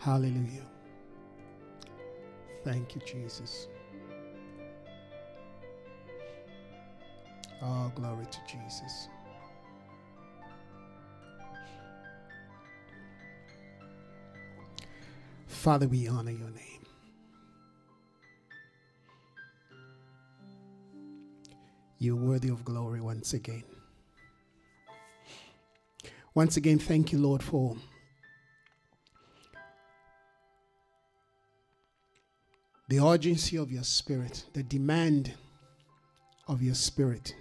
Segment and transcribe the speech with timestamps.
[0.00, 0.66] Hallelujah.
[2.64, 3.68] Thank you, Jesus.
[7.62, 9.08] Oh, glory to Jesus.
[15.46, 16.86] Father, we honor your name.
[21.98, 23.64] You're worthy of glory once again.
[26.34, 27.76] Once again, thank you, Lord, for
[32.90, 35.32] the urgency of your spirit, the demand
[36.48, 37.36] of your spirit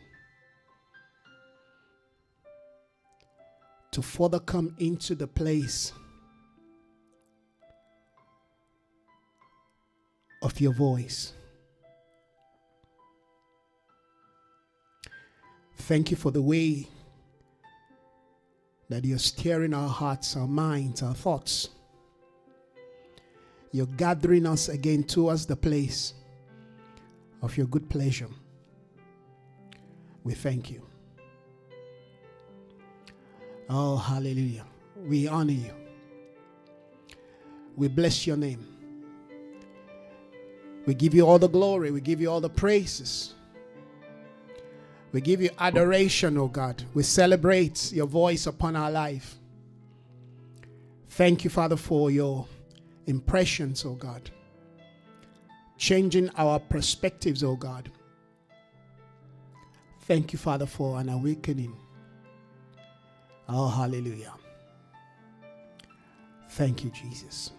[3.90, 5.92] to further come into the place
[10.44, 11.34] of your voice.
[15.78, 16.88] Thank you for the way
[18.90, 21.70] that you're stirring our hearts, our minds, our thoughts.
[23.72, 26.14] You're gathering us again towards the place
[27.42, 28.28] of your good pleasure.
[30.24, 30.86] We thank you.
[33.70, 34.66] Oh, hallelujah.
[34.96, 35.72] We honor you.
[37.76, 38.66] We bless your name.
[40.86, 41.92] We give you all the glory.
[41.92, 43.36] We give you all the praises.
[45.12, 46.84] We give you adoration, oh God.
[46.94, 49.36] We celebrate your voice upon our life.
[51.10, 52.48] Thank you, Father, for your
[53.10, 54.30] impressions, oh God.
[55.78, 57.92] Changing our perspectives, oh God.
[60.02, 61.76] Thank you, Father, for an awakening.
[63.48, 64.34] Oh, hallelujah.
[66.52, 67.52] Thank you, Jesus.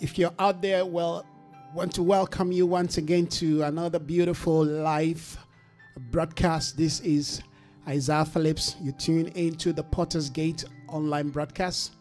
[0.00, 1.24] If you're out there, well,
[1.74, 5.38] want to welcome you once again to another beautiful live
[6.10, 6.76] broadcast.
[6.76, 7.42] This is
[7.88, 8.76] Isaiah Phillips.
[8.80, 11.92] You tune into the Potter's Gate online broadcast.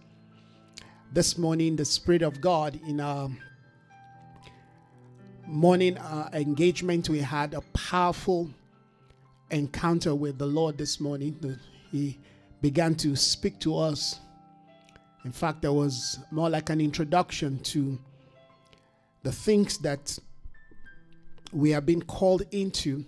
[1.14, 3.30] This morning, the Spirit of God in our
[5.46, 8.50] morning uh, engagement, we had a powerful
[9.50, 11.60] encounter with the Lord this morning.
[11.92, 12.18] He
[12.62, 14.22] began to speak to us.
[15.26, 18.00] In fact, there was more like an introduction to
[19.24, 20.18] the things that
[21.52, 23.04] we have been called into,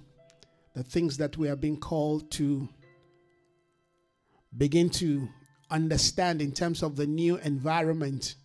[0.74, 2.68] the things that we have been called to
[4.58, 5.30] begin to
[5.73, 8.35] understand in terms of the new environment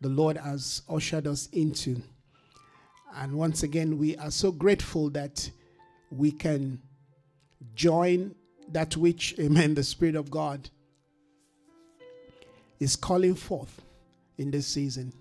[0.00, 2.00] the Lord has ushered us into.
[3.16, 5.50] And once again, we are so grateful that
[6.10, 6.80] we can
[7.74, 8.34] join
[8.68, 10.70] that which, amen, the Spirit of God
[12.78, 13.82] is calling forth
[14.38, 15.12] in this season.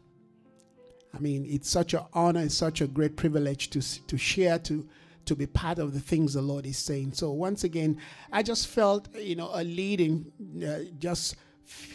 [1.14, 4.88] I mean, it's such an honor, it's such a great privilege to, to share, to,
[5.30, 7.14] to be part of the things the Lord is saying.
[7.14, 8.00] So, once again,
[8.32, 10.32] I just felt, you know, a leading
[10.68, 11.36] uh, just,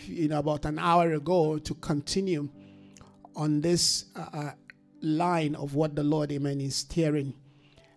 [0.06, 2.49] you know, about an hour ago to continue
[3.34, 4.50] on this uh, uh,
[5.03, 7.34] line of what the Lord, amen, is steering.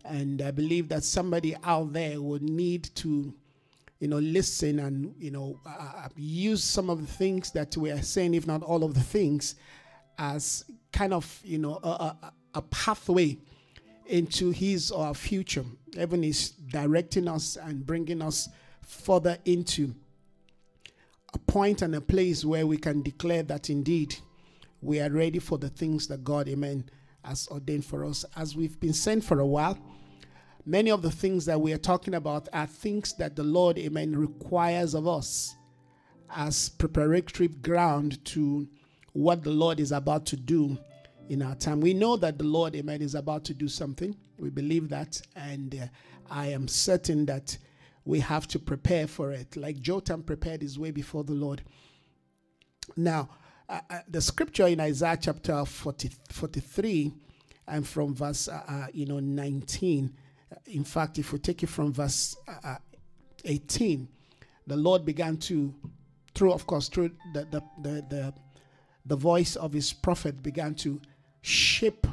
[0.05, 3.31] And I believe that somebody out there would need to,
[3.99, 8.01] you know, listen and, you know, uh, use some of the things that we are
[8.01, 9.53] saying, if not all of the things,
[10.17, 13.37] as kind of, you know, a, a, a pathway
[14.07, 15.65] into his or our future.
[15.95, 18.49] Heaven is directing us and bringing us
[18.81, 19.93] further into
[21.33, 24.15] a point and a place where we can declare that indeed
[24.81, 26.89] we are ready for the things that God, amen,
[27.23, 28.23] has ordained for us.
[28.35, 29.77] As we've been saying for a while,
[30.65, 34.15] many of the things that we are talking about are things that the Lord, amen,
[34.15, 35.55] requires of us
[36.35, 38.67] as preparatory ground to
[39.13, 40.77] what the Lord is about to do
[41.29, 41.81] in our time.
[41.81, 44.15] We know that the Lord, amen, is about to do something.
[44.39, 45.21] We believe that.
[45.35, 45.87] And uh,
[46.29, 47.57] I am certain that
[48.05, 49.55] we have to prepare for it.
[49.55, 51.61] Like Jotham prepared his way before the Lord.
[52.95, 53.29] Now,
[53.67, 57.13] uh, uh, the scripture in Isaiah chapter 40, 43
[57.67, 60.13] and from verse, uh, uh you know, 19.
[60.51, 62.37] Uh, in fact, if we take it from verse
[63.43, 64.07] 18,
[64.67, 65.73] the Lord began to,
[66.33, 68.33] through, of course, through the, the, the, the
[69.07, 70.99] the voice of his prophet began to
[71.41, 72.07] shape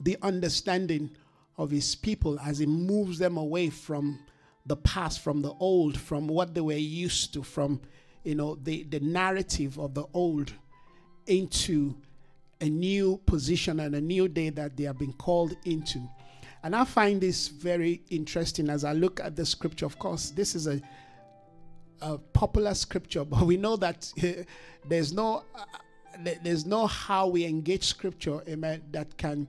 [0.00, 1.10] the understanding
[1.58, 4.18] of his people as he moves them away from
[4.66, 7.80] the past, from the old, from what they were used to, from
[8.24, 10.52] you know the, the narrative of the old
[11.26, 11.94] into
[12.60, 16.00] a new position and a new day that they have been called into.
[16.62, 19.86] And I find this very interesting as I look at the scripture.
[19.86, 20.80] Of course, this is a
[22.02, 24.12] a popular scripture, but we know that
[24.88, 25.64] there's no uh,
[26.42, 29.48] there's no how we engage scripture, amen, that can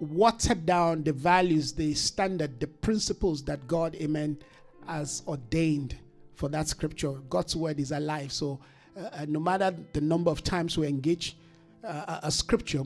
[0.00, 4.38] water down the values, the standard, the principles that God, amen,
[4.86, 5.96] has ordained
[6.34, 7.12] for that scripture.
[7.28, 8.32] God's word is alive.
[8.32, 8.60] So
[8.96, 11.36] uh, no matter the number of times we engage
[11.84, 12.82] uh, a scripture,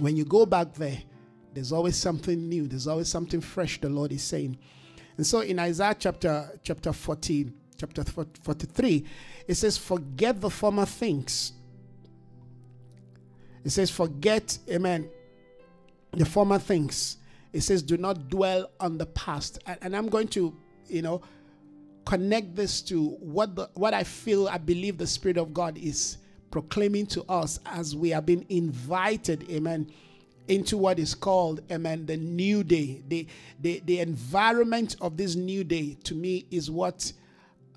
[0.00, 0.98] when you go back there,
[1.54, 2.66] there's always something new.
[2.66, 4.58] There's always something fresh the Lord is saying.
[5.16, 9.04] And so in Isaiah chapter chapter 14, chapter 43,
[9.46, 11.52] it says, Forget the former things.
[13.64, 15.08] It says, Forget, amen,
[16.12, 17.18] the former things.
[17.52, 19.60] It says, Do not dwell on the past.
[19.66, 20.54] And, and I'm going to,
[20.88, 21.22] you know,
[22.04, 26.18] connect this to what the what I feel, I believe the Spirit of God is
[26.50, 29.90] proclaiming to us as we have been invited, amen,
[30.48, 33.02] into what is called, amen, the new day.
[33.06, 33.26] The,
[33.60, 37.12] the, the environment of this new day to me is what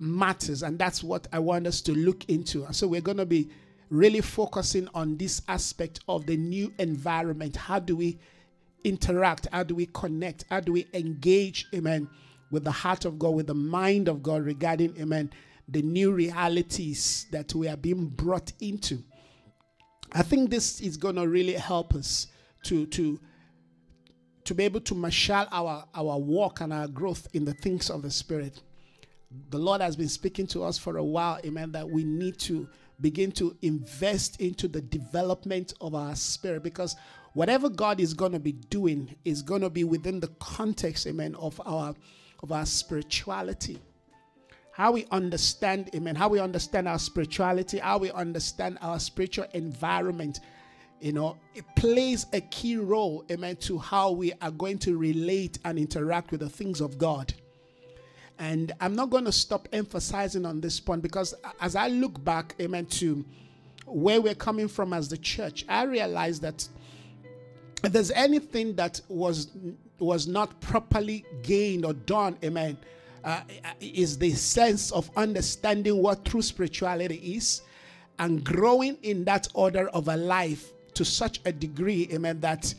[0.02, 2.66] matters, and that's what I want us to look into.
[2.66, 3.50] And So we're going to be
[3.90, 7.56] really focusing on this aspect of the new environment.
[7.56, 8.20] How do we
[8.84, 9.48] interact?
[9.52, 10.46] How do we connect?
[10.50, 12.10] How do we engage, amen,
[12.50, 15.32] with the heart of God, with the mind of God regarding, amen,
[15.68, 19.00] the new realities that we are being brought into.
[20.14, 22.28] I think this is going to really help us
[22.64, 23.20] to to
[24.44, 28.02] to be able to marshal our our walk and our growth in the things of
[28.02, 28.62] the spirit.
[29.50, 32.68] The Lord has been speaking to us for a while, amen, that we need to
[33.00, 36.96] begin to invest into the development of our spirit because
[37.34, 41.36] whatever God is going to be doing is going to be within the context, amen,
[41.36, 41.96] of our
[42.44, 43.80] of our spirituality
[44.72, 50.40] how we understand, amen, how we understand our spirituality, how we understand our spiritual environment,
[51.00, 55.60] you know, it plays a key role, amen, to how we are going to relate
[55.66, 57.34] and interact with the things of God.
[58.42, 62.56] And I'm not going to stop emphasizing on this point because as I look back,
[62.60, 63.24] amen, to
[63.86, 66.68] where we're coming from as the church, I realize that
[67.84, 69.52] if there's anything that was
[70.00, 72.78] was not properly gained or done, amen,
[73.24, 73.42] uh,
[73.80, 77.62] is the sense of understanding what true spirituality is
[78.18, 82.74] and growing in that order of a life to such a degree, amen, that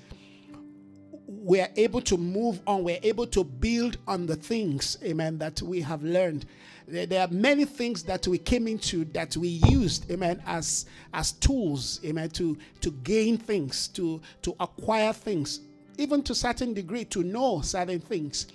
[1.43, 5.81] we're able to move on, we're able to build on the things, amen, that we
[5.81, 6.47] have learned.
[6.87, 12.00] There, are many things that we came into that we used, amen, as as tools,
[12.05, 15.61] amen, to to gain things, to to acquire things,
[15.99, 18.47] even to certain degree to know certain things.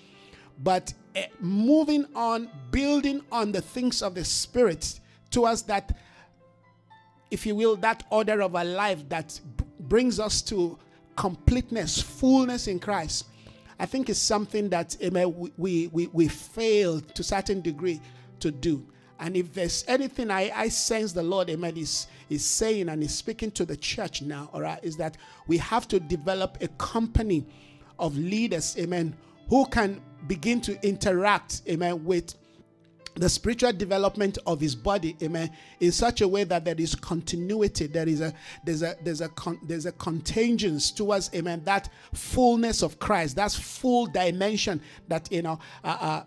[0.63, 4.99] But uh, moving on, building on the things of the Spirit
[5.29, 5.97] towards that,
[7.31, 10.77] if you will, that order of a life that b- brings us to
[11.17, 13.25] completeness, fullness in Christ.
[13.79, 17.99] I think is something that amen, we, we, we fail to certain degree
[18.39, 18.87] to do.
[19.19, 23.13] And if there's anything I, I sense the Lord, amen, is, is saying and is
[23.13, 25.17] speaking to the church now, all right, is that
[25.47, 27.45] we have to develop a company
[27.99, 29.15] of leaders, amen,
[29.49, 32.35] who can begin to interact, amen, with
[33.17, 35.49] the spiritual development of his body amen
[35.79, 38.33] in such a way that there is continuity there is a
[38.63, 43.55] there's a there's a con, there's a contingence towards amen that fullness of christ that's
[43.55, 46.23] full dimension that you know uh, uh,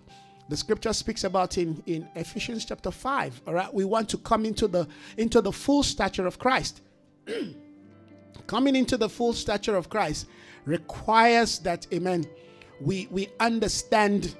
[0.48, 3.72] the scripture speaks about in in ephesians chapter 5 all right?
[3.72, 6.82] We want to come into the into the full stature of christ.
[8.46, 10.26] Coming into the full stature of christ
[10.64, 12.26] requires that amen
[12.80, 14.36] we we understand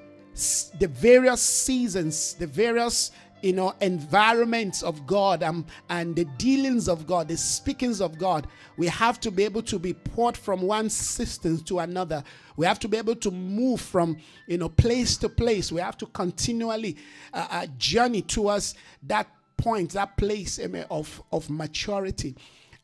[0.79, 3.11] the various seasons, the various
[3.41, 8.47] you know environments of God um, and the dealings of God, the speakings of God.
[8.77, 12.23] We have to be able to be poured from one system to another.
[12.55, 15.71] We have to be able to move from you know place to place.
[15.71, 16.97] We have to continually
[17.33, 19.27] uh, uh, journey towards that
[19.57, 22.35] point, that place of of maturity.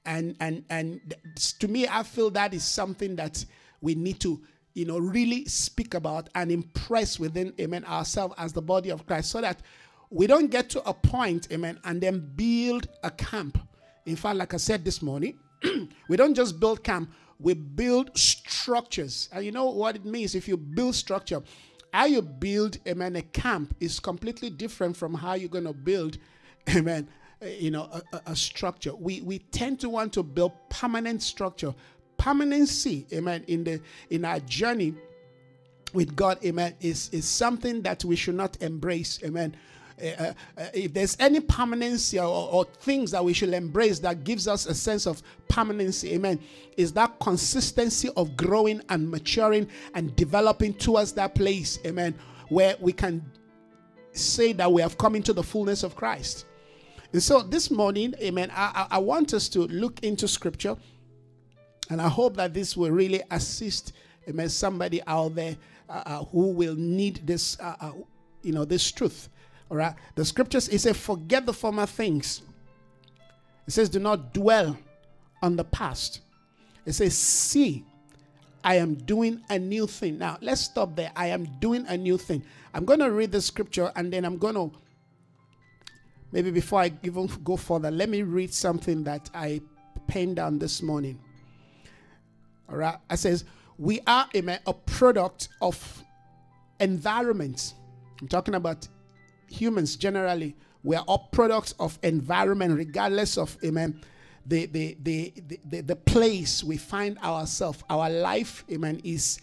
[0.05, 1.15] And and and
[1.60, 3.43] to me, I feel that is something that
[3.81, 4.41] we need to
[4.77, 9.31] you know, really speak about and impress within, amen, ourselves as the body of Christ
[9.31, 9.60] so that
[10.12, 13.57] we don't get to a point, amen, and then build a camp.
[14.05, 15.39] In fact, like I said this morning,
[16.10, 19.29] we don't just build camp, we build structures.
[19.31, 21.41] And you know what it means if you build structure?
[21.91, 26.19] How you build, amen, a camp is completely different from how you're going to build,
[26.69, 27.10] amen,
[27.41, 28.93] you know, a, a, structure.
[28.93, 31.74] We, we tend to want to build permanent structure,
[32.17, 34.95] permanency, amen, in the in our journey
[35.93, 39.55] with God, amen, is, is something that we should not embrace, amen.
[40.00, 44.47] Uh, uh, if there's any permanency or, or, things that we should embrace that gives
[44.47, 46.39] us a sense of permanency, amen,
[46.75, 52.13] is that consistency of growing and maturing and developing towards that place, amen,
[52.50, 53.25] where we can
[54.12, 56.45] say that we have come into the fullness of Christ.
[57.12, 60.77] And so this morning, amen, I, I want us to look into scripture
[61.89, 63.94] and I hope that this will really assist
[64.27, 65.56] amen, somebody out there
[65.89, 67.91] uh, uh, who will need this, uh, uh,
[68.41, 69.29] you know, this truth.
[69.70, 69.96] All right.
[70.15, 72.41] The scriptures, it says, forget the former things.
[73.67, 74.77] It says, do not dwell
[75.41, 76.22] on the past.
[76.86, 77.86] It says, see,
[78.63, 80.17] I am doing a new thing.
[80.17, 81.12] Now, let's stop there.
[81.15, 82.44] I am doing a new thing.
[82.74, 84.72] I'm going to read the scripture and then I'm going to,
[86.32, 89.62] maybe before I even go further, let me read something that I
[90.08, 91.20] penned down this morning.
[92.69, 92.97] All right.
[93.09, 93.45] I says,
[93.77, 96.03] we are a, a product of
[96.79, 97.74] environment.
[98.21, 98.88] I'm talking about
[99.50, 100.55] humans generally.
[100.83, 104.01] We are all products of environment, regardless of, amen,
[104.45, 105.33] the, the, the,
[105.65, 107.83] the, the place we find ourselves.
[107.89, 109.39] Our life, amen, is,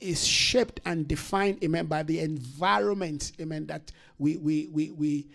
[0.00, 5.26] is shaped and defined, amen, by the environment, amen, that we, we, we, we,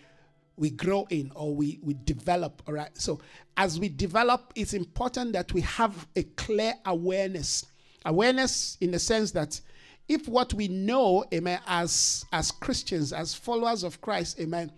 [0.56, 2.96] we grow in or we, we develop, all right?
[2.96, 3.20] So
[3.56, 7.66] as we develop, it's important that we have a clear awareness.
[8.04, 9.60] Awareness in the sense that
[10.08, 14.70] if what we know, amen, as, as Christians, as followers of Christ, amen,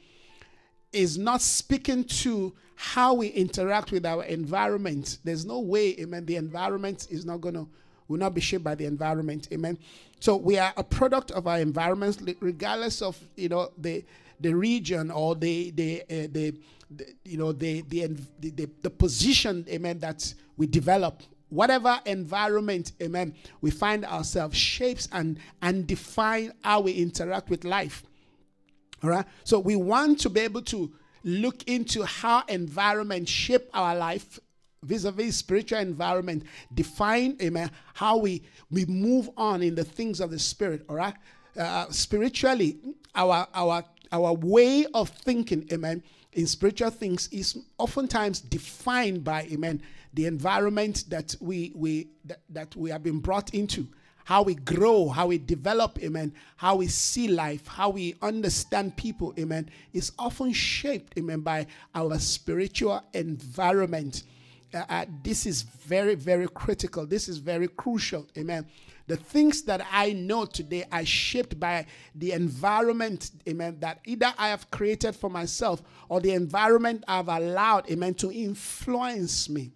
[0.92, 6.36] is not speaking to how we interact with our environment, there's no way, amen, the
[6.36, 7.68] environment is not to,
[8.06, 9.78] will not be shaped by the environment, amen.
[10.20, 14.04] So we are a product of our environments, regardless of, you know, the,
[14.40, 16.54] the region or the, the, uh, the,
[16.90, 18.06] the, you know, the, the,
[18.40, 25.38] the, the position, amen, that we develop whatever environment, amen, we find ourselves shapes and,
[25.62, 28.02] and define how we interact with life.
[29.02, 29.24] All right.
[29.44, 34.38] So we want to be able to look into how environment shape our life
[34.82, 38.40] vis-a-vis spiritual environment define amen how we
[38.70, 41.14] we move on in the things of the spirit all right
[41.58, 42.78] uh, spiritually
[43.16, 49.82] our our our way of thinking amen in spiritual things is oftentimes defined by amen
[50.14, 53.88] the environment that we we that, that we have been brought into
[54.26, 59.32] how we grow, how we develop, amen, how we see life, how we understand people,
[59.38, 64.24] amen, is often shaped, amen, by our spiritual environment.
[64.76, 67.06] Uh, uh, this is very, very critical.
[67.06, 68.66] This is very crucial, amen.
[69.06, 74.48] The things that I know today are shaped by the environment, amen, that either I
[74.48, 79.72] have created for myself or the environment I've allowed, amen, to influence me.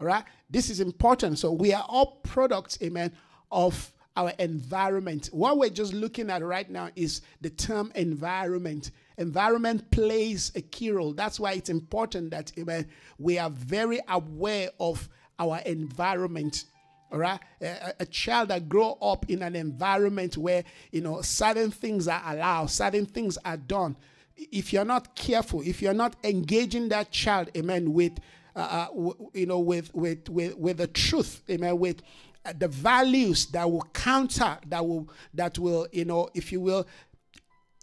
[0.00, 0.24] All right?
[0.50, 1.38] This is important.
[1.38, 3.12] So we are all products, amen,
[3.50, 5.28] of our environment.
[5.32, 8.90] What we're just looking at right now is the term environment.
[9.18, 11.12] Environment plays a key role.
[11.12, 12.86] That's why it's important that amen,
[13.18, 15.08] we are very aware of
[15.38, 16.64] our environment.
[17.12, 21.70] All right, a, a, child that grow up in an environment where you know certain
[21.70, 23.96] things are allowed, certain things are done.
[24.36, 28.18] If you're not careful, if you're not engaging that child, amen, with
[28.56, 32.02] uh, uh w- you know, with with with with the truth, amen, with
[32.44, 36.86] uh, the values that will counter that will that will you know if you will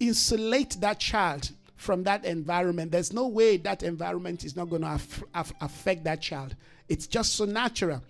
[0.07, 4.93] insulate that child from that environment there's no way that environment is not going to
[4.93, 6.55] af- af- affect that child
[6.87, 8.01] it's just so natural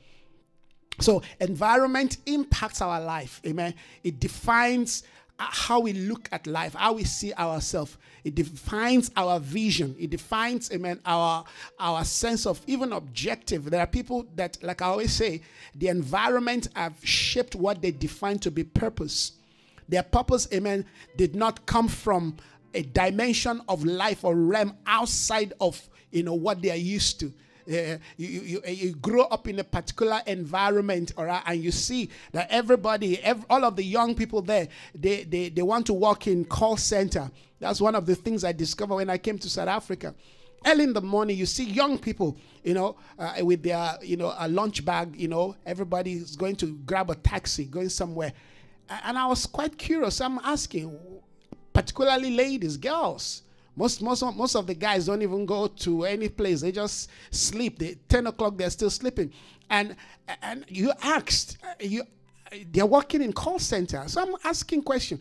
[1.00, 3.74] so environment impacts our life amen
[4.04, 5.04] it defines
[5.40, 7.98] uh, how we look at life, how we see ourselves.
[8.24, 9.96] It defines our vision.
[10.00, 11.44] It defines, amen, our
[11.80, 13.70] our sense of even objective.
[13.70, 15.42] There are people that, like I always say,
[15.74, 19.32] the environment have shaped what they define to be purpose.
[19.90, 20.86] Their purpose, amen,
[21.18, 22.38] did not come from
[22.74, 27.34] a dimension of life or realm outside of you know what they are used to.
[27.66, 32.10] Uh, you, you, you grow up in a particular environment, all right, and you see
[32.34, 36.28] that everybody, every, all of the young people there, they, they, they want to work
[36.28, 37.32] in call center.
[37.60, 40.14] That's one of the things I discovered when I came to South Africa.
[40.66, 44.34] Early in the morning, you see young people, you know, uh, with their, you know,
[44.38, 48.34] a lunch bag, you know, everybody is going to grab a taxi, going somewhere.
[48.90, 50.22] And I was quite curious.
[50.22, 50.98] I'm asking,
[51.72, 53.44] particularly ladies, girls,
[53.76, 56.62] most, most, most of the guys don't even go to any place.
[56.62, 57.80] They just sleep.
[57.80, 59.32] They, 10 o'clock, they're still sleeping.
[59.70, 59.96] And,
[60.42, 62.04] and you asked, uh, you,
[62.72, 64.04] they're working in call center.
[64.08, 65.20] So I'm asking question.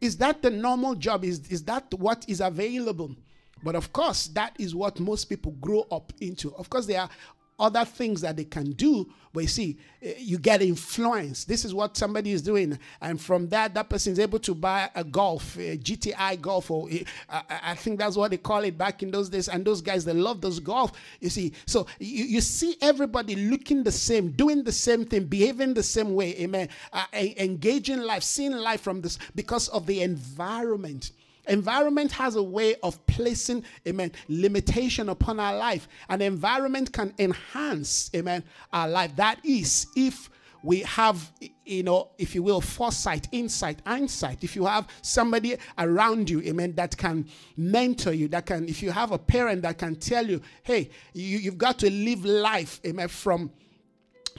[0.00, 1.24] Is that the normal job?
[1.24, 3.14] Is, is that what is available?
[3.62, 6.54] But of course, that is what most people grow up into.
[6.54, 7.10] Of course, there are
[7.58, 11.44] other things that they can do but you see eh, you get influence.
[11.44, 12.78] This is what somebody is doing.
[13.00, 16.88] And from that that person is able to buy a golf a gti golf or
[16.90, 19.48] eh, I, think that's what they call it back in those days.
[19.48, 21.52] And those guys they love those golf you see.
[21.66, 26.14] So you, you see everybody looking the same doing the same thing behaving the same
[26.14, 31.12] way amen uh, engaging life seeing life from this because of the environment
[31.48, 35.88] Environment has a way of placing, amen, limitation upon our life.
[36.08, 39.16] And environment can enhance, amen, our life.
[39.16, 40.30] That is, if
[40.62, 41.32] we have,
[41.64, 44.42] you know, if you will, foresight, insight, insight.
[44.42, 48.90] If you have somebody around you, amen, that can mentor you, that can, if you
[48.90, 53.08] have a parent that can tell you, hey, you, you've got to live life, amen,
[53.08, 53.50] from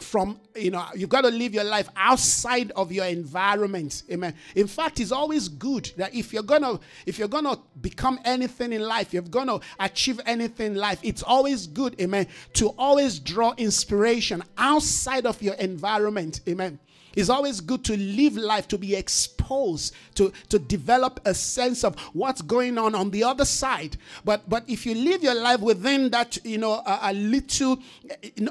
[0.04, 4.04] from you know you've got to live your life outside of your environment.
[4.12, 4.34] Amen.
[4.56, 8.82] In fact it's always good that if you're gonna if you're gonna become anything in
[8.82, 14.44] life you're gonna achieve anything in life it's always good amen to always draw inspiration
[14.58, 16.42] outside of your environment.
[16.48, 16.80] Amen
[17.20, 22.00] it's always good to live life, to be exposed, to, to develop a sense of
[22.14, 23.98] what's going on on the other side.
[24.24, 27.80] But but if you live your life within that, you know, a, a little,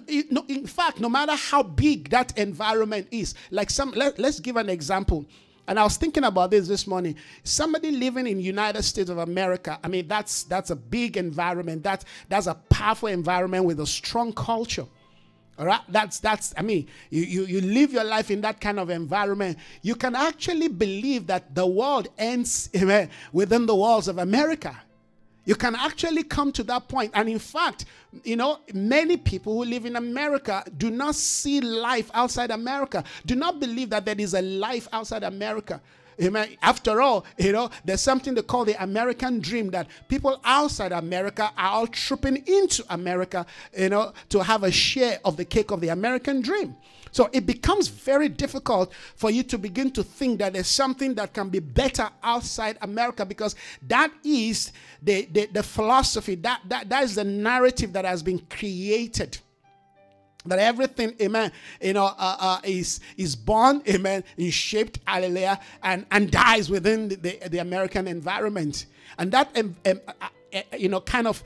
[0.07, 4.39] you know, in fact, no matter how big that environment is, like some, let, let's
[4.39, 5.25] give an example.
[5.67, 7.17] And I was thinking about this this morning.
[7.45, 9.79] Somebody living in United States of America.
[9.83, 11.83] I mean, that's that's a big environment.
[11.85, 14.87] That that's a powerful environment with a strong culture.
[15.59, 16.55] All right, that's that's.
[16.57, 19.59] I mean, you, you you live your life in that kind of environment.
[19.83, 22.71] You can actually believe that the world ends
[23.33, 24.77] within the walls of America.
[25.45, 27.11] You can actually come to that point.
[27.15, 27.87] And in fact,
[28.23, 33.35] you know, many people who live in America do not see life outside America, do
[33.35, 35.81] not believe that there is a life outside America.
[36.21, 36.57] Amen.
[36.63, 41.53] After all, you know, there's something they call the American dream that people outside America
[41.57, 43.47] are all trooping into America,
[43.77, 46.75] you know, to have a share of the cake of the American dream.
[47.13, 51.33] So it becomes very difficult for you to begin to think that there's something that
[51.33, 53.55] can be better outside America because
[53.87, 54.73] that is
[55.03, 59.39] the, the, the philosophy, that, that, that is the narrative that has been created
[60.49, 66.07] that everything amen you know uh, uh, is is born amen is shaped hallelujah and
[66.11, 68.87] and dies within the, the, the american environment.
[69.19, 70.29] And that um, um, uh,
[70.77, 71.43] you know kind of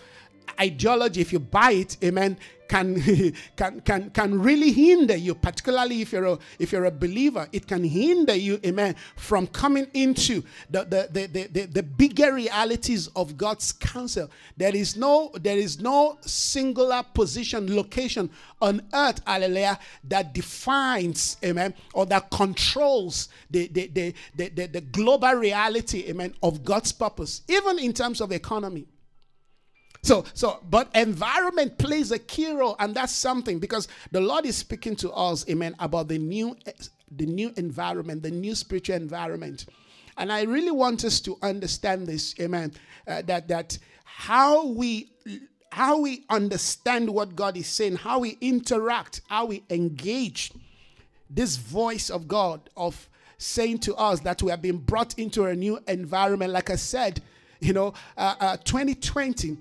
[0.61, 2.37] ideology if you buy it amen
[2.73, 3.03] can
[3.57, 7.67] can can can really hinder you particularly if you're a if you're a believer it
[7.67, 13.37] can hinder you amen from coming into the the the, the, the, bigger realities of
[13.37, 14.31] god's counsel.
[14.57, 21.75] There is no there is no singular position location on earth hallelujah that defines amen
[21.93, 24.15] or that controls the the, the,
[24.49, 28.87] the, the global reality amen of god's purpose even in terms of economy
[30.03, 34.57] so, so, but environment plays a key role, and that's something because the Lord is
[34.57, 36.57] speaking to us, amen, about the new,
[37.11, 39.67] the new environment, the new spiritual environment.
[40.17, 42.73] And I really want us to understand this, amen,
[43.07, 45.13] uh, that that how we
[45.71, 50.53] how we understand what God is saying, how we interact, how we engage
[51.31, 55.55] this voice of God of saying to us that we have been brought into a
[55.55, 56.53] new environment.
[56.53, 57.23] Like I said,
[57.61, 59.57] you know, uh, uh, 2020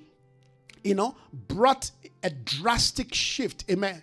[0.84, 1.16] you know,
[1.48, 1.92] brought
[2.24, 3.66] a drastic shift.
[3.70, 4.02] Amen.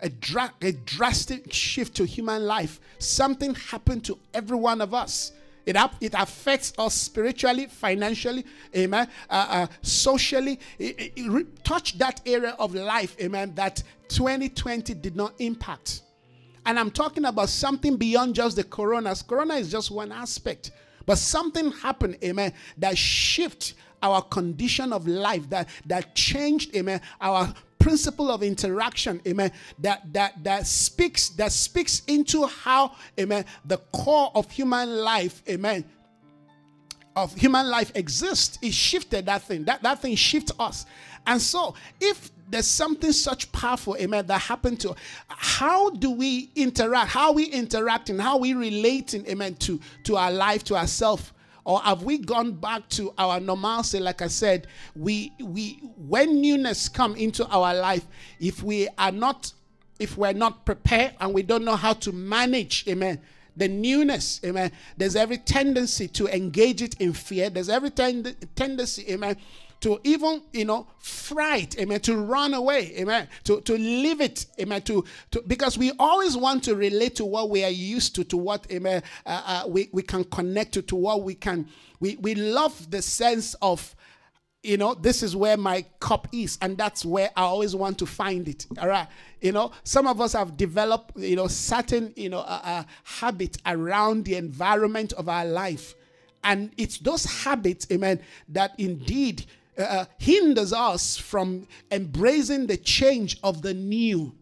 [0.00, 2.80] A, dra- a drastic shift to human life.
[2.98, 5.32] Something happened to every one of us.
[5.64, 10.60] It, up, it affects us spiritually, financially, amen, uh, uh, socially.
[10.78, 16.02] It, it, it re- touched that area of life, amen, that 2020 did not impact.
[16.66, 19.22] And I'm talking about something beyond just the coronas.
[19.22, 20.70] Corona is just one aspect.
[21.04, 23.74] But something happened, amen, that shift
[24.06, 30.42] our condition of life, that, that changed, amen, our principle of interaction, amen, that, that,
[30.42, 35.84] that speaks, that speaks into how, amen, the core of human life, amen,
[37.14, 38.58] of human life exists.
[38.60, 39.64] It shifted that thing.
[39.64, 40.86] That, that thing shifts us.
[41.26, 44.94] And so, if there's something such powerful, amen, that happened to
[45.28, 47.10] how do we interact?
[47.10, 48.18] How are we interacting?
[48.18, 51.32] How we relating, amen, to, to our life, to ourselves?
[51.66, 56.88] Or have we gone back to our normalcy like i said we we when newness
[56.88, 58.06] come into our life
[58.40, 59.52] if we are not
[59.98, 63.20] if we're not prepared and we don't know how to manage amen
[63.56, 67.50] the newness amen there's every tendency to engage it in fear.
[67.50, 69.36] There's every ten- tendency amen
[69.86, 74.82] to even, you know, fright, amen, to run away, amen, to, to leave it, amen,
[74.82, 78.36] to, to because we always want to relate to what we are used to, to
[78.36, 81.68] what, amen, uh, uh, we, we can connect to, to what we can,
[82.00, 83.94] we, we love the sense of,
[84.64, 88.06] you know, this is where my cup is, and that's where I always want to
[88.06, 88.66] find it.
[88.80, 89.06] All right,
[89.40, 93.56] you know, some of us have developed, you know, certain, you know, uh, uh, habits
[93.64, 95.94] around the environment of our life,
[96.42, 99.46] and it's those habits, amen, that indeed
[99.78, 104.34] uh, uh, hinders us from embracing the change of the new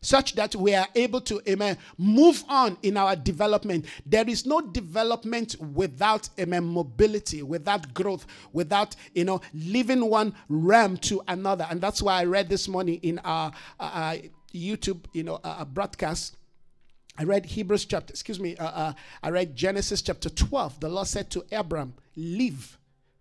[0.00, 3.84] such that we are able to amen move on in our development.
[4.06, 10.96] There is no development without amen mobility without growth without you know living one realm
[10.98, 11.66] to another.
[11.70, 14.16] And that's why i read this morning in our, uh,
[14.54, 16.36] youtube you know uh, broadcast.
[17.20, 18.92] I read Hebrews chapter, excuse me, uh, uh,
[19.24, 20.78] I read Genesis chapter 12.
[20.78, 22.78] The Lord said to Abram, Live,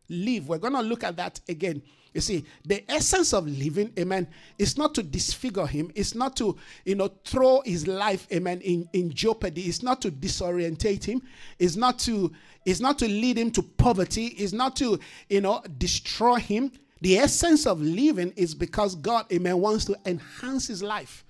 [0.09, 0.47] live.
[0.47, 1.81] We're going to look at that again.
[2.13, 5.91] You see, the essence of living, amen, is not to disfigure him.
[5.93, 9.63] It's not to, you know, throw his life, amen, in, in jeopardy.
[9.63, 11.21] It's not to disorientate him.
[11.59, 12.31] It's not to,
[12.65, 14.27] it's not to lead him to poverty.
[14.27, 16.71] It's not to, you know, destroy him.
[17.01, 21.23] The essence of living is because God, amen, wants to enhance his life.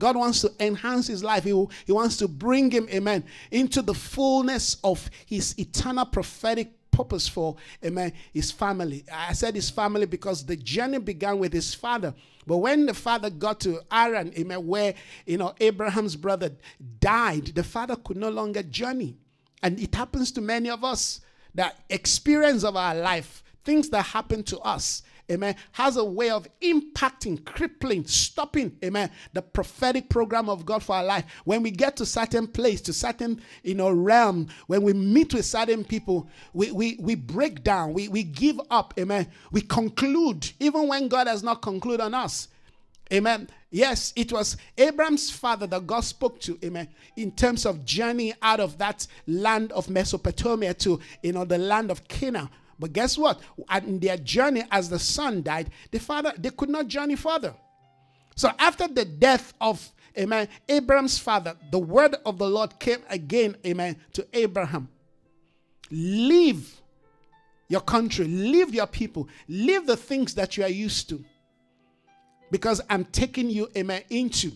[0.00, 1.44] God wants to enhance his life.
[1.44, 7.26] He, he wants to bring him, amen, into the fullness of his eternal prophetic purpose
[7.26, 9.04] for, amen, his family.
[9.12, 12.14] I said his family because the journey began with his father.
[12.46, 14.94] But when the father got to Haran, amen, where,
[15.26, 16.52] you know, Abraham's brother
[17.00, 19.16] died, the father could no longer journey.
[19.62, 21.20] And it happens to many of us
[21.54, 25.02] that experience of our life, things that happen to us,
[25.32, 30.96] amen, has a way of impacting, crippling, stopping, amen, the prophetic program of God for
[30.96, 31.24] our life.
[31.44, 35.44] When we get to certain place, to certain, you know, realm, when we meet with
[35.44, 39.28] certain people, we, we, we break down, we, we give up, amen.
[39.50, 42.48] We conclude, even when God has not concluded on us.
[43.12, 43.48] Amen.
[43.70, 48.60] Yes, it was Abraham's father that God spoke to, amen, in terms of journey out
[48.60, 52.48] of that land of Mesopotamia to, you know, the land of Canaan.
[52.82, 53.40] But guess what?
[53.86, 57.54] In their journey, as the son died, the father, they could not journey further.
[58.34, 63.56] So after the death of, amen, Abraham's father, the word of the Lord came again,
[63.64, 64.88] amen, to Abraham.
[65.92, 66.80] Leave
[67.68, 71.24] your country, leave your people, leave the things that you are used to.
[72.50, 74.50] Because I'm taking you, amen, into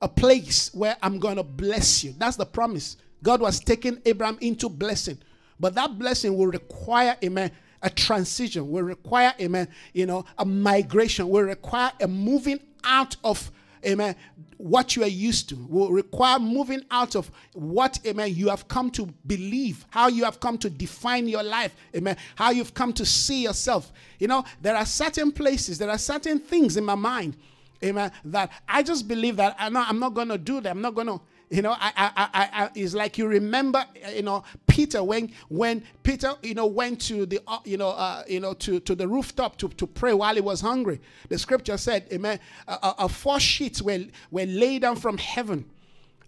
[0.00, 2.14] a place where I'm going to bless you.
[2.16, 2.96] That's the promise.
[3.24, 5.18] God was taking Abraham into blessing.
[5.60, 7.50] But that blessing will require, amen,
[7.82, 13.50] a transition, will require, amen, you know, a migration, will require a moving out of,
[13.84, 14.16] amen,
[14.56, 18.90] what you are used to, will require moving out of what, amen, you have come
[18.90, 23.06] to believe, how you have come to define your life, amen, how you've come to
[23.06, 23.92] see yourself.
[24.18, 27.36] You know, there are certain places, there are certain things in my mind,
[27.82, 30.70] amen, that I just believe that I'm not, I'm not going to do that.
[30.70, 33.84] I'm not going to you know, I, I, I, I, it's like you remember,
[34.14, 38.22] you know, Peter when when Peter, you know, went to the, uh, you know, uh,
[38.28, 41.00] you know, to, to the rooftop to, to pray while he was hungry.
[41.28, 42.38] The scripture said, Amen.
[42.66, 45.64] Uh, uh, four sheets were were laid down from heaven,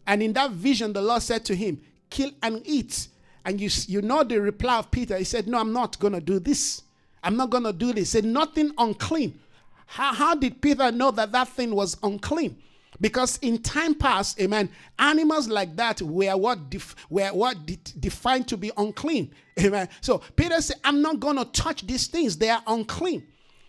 [0.07, 3.09] and in that vision, the Lord said to him, "Kill and eat."
[3.45, 5.19] And you you know the reply of Peter.
[5.19, 6.83] He said, "No, I'm not to do this.
[7.23, 9.39] I'm not to do this." He said, "Nothing unclean."
[9.87, 12.57] How, how did Peter know that that thing was unclean?
[13.01, 18.47] Because in time past, amen, animals like that were what def- were what de- defined
[18.49, 19.33] to be unclean.
[19.59, 19.89] Amen.
[20.01, 23.27] So Peter said, I'm not going to touch these things, they are unclean.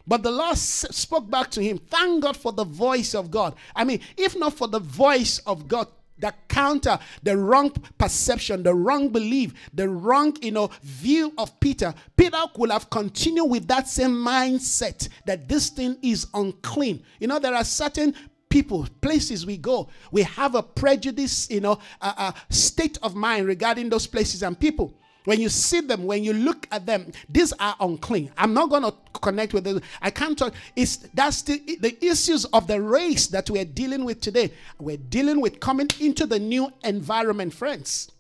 [0.07, 1.77] But the Lord spoke back to him.
[1.77, 3.55] Thank God for the voice of God.
[3.75, 5.87] I mean, if not for the voice of God,
[6.21, 11.93] that counter the wrong perception, the wrong belief, the wrong, you know, view of Peter,
[12.15, 17.03] Peter could have continued with that same mindset that this thing is unclean.
[17.19, 18.15] You know, there are certain
[18.51, 23.47] people, places we go, we have a prejudice, you know, a, a state of mind
[23.47, 24.93] regarding those places and people.
[25.25, 28.31] When you see them, when you look at them, these are unclean.
[28.37, 29.81] I'm not going to connect with them.
[30.01, 30.53] I can't talk.
[30.75, 34.51] It's that's the, the issues of the race that we're dealing with today.
[34.79, 38.11] We're dealing with coming into the new environment, friends.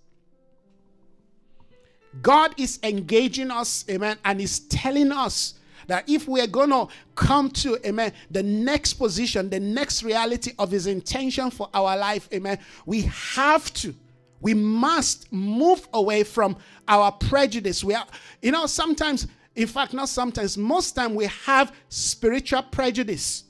[2.21, 5.55] God is engaging us, amen, and is telling us
[5.87, 10.53] that if we are going to come to, amen, the next position, the next reality
[10.59, 13.93] of his intention for our life, amen, we have to,
[14.39, 17.83] we must move away from our prejudice.
[17.83, 18.05] We are,
[18.41, 23.43] you know, sometimes, in fact, not sometimes, most time we have spiritual prejudice.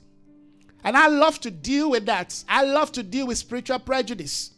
[0.84, 2.42] And I love to deal with that.
[2.48, 4.50] I love to deal with spiritual prejudice.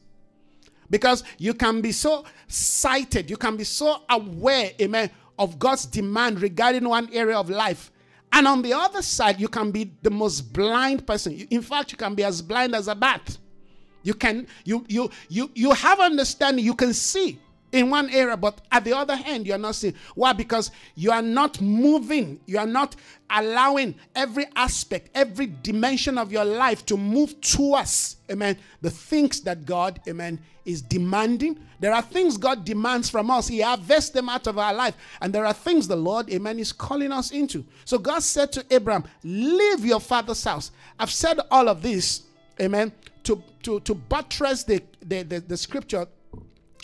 [0.91, 6.41] Because you can be so sighted, you can be so aware, amen, of God's demand
[6.41, 7.91] regarding one area of life.
[8.33, 11.35] And on the other side, you can be the most blind person.
[11.51, 13.39] In fact, you can be as blind as a bat.
[14.03, 17.39] You can you you you you have understanding, you can see
[17.75, 19.95] in one area, but at the other hand, you're not seeing.
[20.15, 20.33] Why?
[20.33, 22.95] Because you are not moving, you are not
[23.29, 29.67] allowing every aspect, every dimension of your life to move towards, amen, the things that
[29.67, 31.59] God, amen, is demanding.
[31.81, 34.95] There are things God demands from us, He harvests them out of our life.
[35.21, 37.65] And there are things the Lord, amen, is calling us into.
[37.85, 40.71] So God said to Abraham, Leave your father's house.
[40.99, 42.23] I've said all of this,
[42.61, 42.93] amen,
[43.25, 46.07] to, to, to buttress the, the, the, the scripture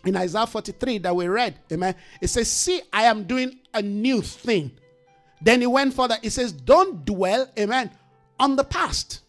[0.05, 1.57] in Isaiah 43 that we read.
[1.73, 1.95] Amen.
[2.21, 4.73] It says, See, I am doing a new thing.
[5.41, 6.17] Then he went further.
[6.23, 7.91] He says, Don't dwell, amen,
[8.39, 9.21] on the past.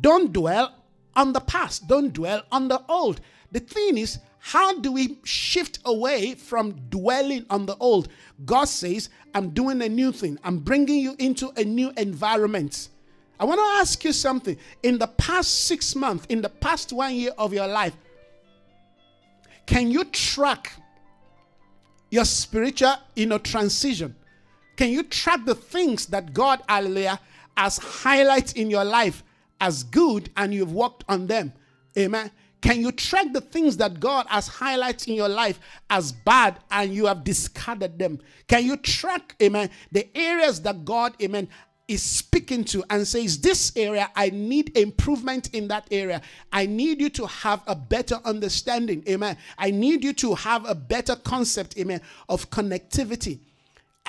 [0.00, 0.74] Don't dwell
[1.16, 3.20] on the past, don't dwell on the old.
[3.52, 8.08] The thing is, how do we shift away from dwelling on the old?
[8.44, 12.88] God says, I'm doing a new thing, I'm bringing you into a new environment.
[13.38, 14.56] I want to ask you something.
[14.82, 17.96] In the past six months, in the past one year of your life,
[19.66, 20.72] can you track
[22.10, 24.14] your spiritual you know, transition?
[24.76, 27.20] Can you track the things that God, hallelujah,
[27.56, 29.22] has highlighted in your life
[29.60, 31.52] as good and you've worked on them?
[31.96, 32.30] Amen.
[32.60, 36.94] Can you track the things that God has highlighted in your life as bad and
[36.94, 38.18] you have discarded them?
[38.48, 41.48] Can you track, amen, the areas that God, amen,
[41.86, 46.22] is speaking to and says, This area, I need improvement in that area.
[46.52, 49.04] I need you to have a better understanding.
[49.08, 49.36] Amen.
[49.58, 53.40] I need you to have a better concept, amen, of connectivity.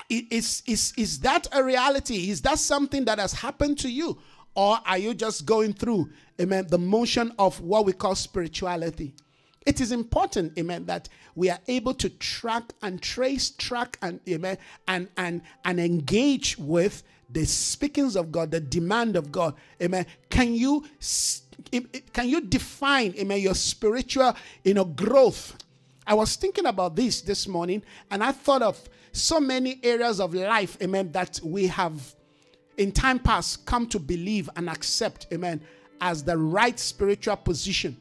[0.10, 2.30] Is, is, is that a reality?
[2.30, 4.18] Is that something that has happened to you?
[4.54, 6.10] Or are you just going through,
[6.40, 9.14] amen, the motion of what we call spirituality?
[9.66, 14.58] It is important, amen, that we are able to track and trace, track and amen,
[14.88, 17.02] and and and engage with
[17.36, 19.56] the speakings of God, the demand of God.
[19.82, 20.06] Amen.
[20.30, 20.86] Can you
[22.14, 25.58] can you define, amen, your spiritual, you know, growth?
[26.08, 28.80] I was thinking about this this morning, and I thought of
[29.12, 32.16] so many areas of life, amen, that we have
[32.78, 35.60] in time past come to believe and accept, amen,
[36.00, 37.98] as the right spiritual position,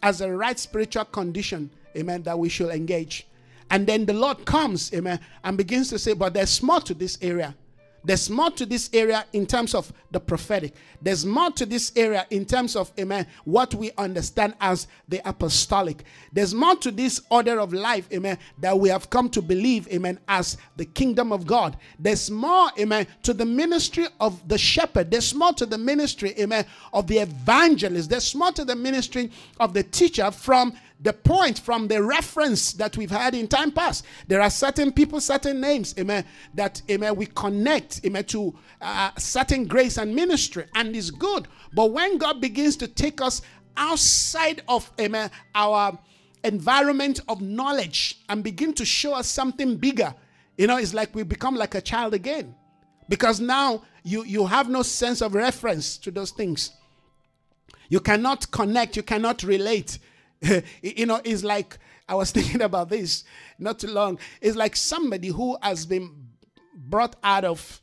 [0.00, 3.26] as the right spiritual condition, amen, that we should engage.
[3.70, 7.18] And then the Lord comes, amen, and begins to say, but there's more to this
[7.20, 7.56] area.
[8.02, 10.74] There's more to this area in terms of the prophetic.
[11.02, 16.04] There's more to this area in terms of, amen, what we understand as the apostolic.
[16.32, 20.18] There's more to this order of life, amen, that we have come to believe, amen,
[20.28, 21.76] as the kingdom of God.
[21.98, 25.10] There's more, amen, to the ministry of the shepherd.
[25.10, 28.10] There's more to the ministry, amen, of the evangelist.
[28.10, 32.96] There's more to the ministry of the teacher from the point from the reference that
[32.96, 34.04] we've had in time past.
[34.28, 39.64] There are certain people, certain names, amen, that, amen, we connect, amen, to uh, certain
[39.64, 41.48] grace and ministry, and it's good.
[41.72, 43.40] But when God begins to take us
[43.76, 45.98] outside of, amen, our
[46.44, 50.14] environment of knowledge and begin to show us something bigger,
[50.58, 52.54] you know, it's like we become like a child again.
[53.08, 56.72] Because now you, you have no sense of reference to those things.
[57.88, 59.98] You cannot connect, you cannot relate
[60.82, 63.24] you know, it's like I was thinking about this
[63.58, 64.18] not too long.
[64.40, 66.28] It's like somebody who has been
[66.74, 67.80] brought out of,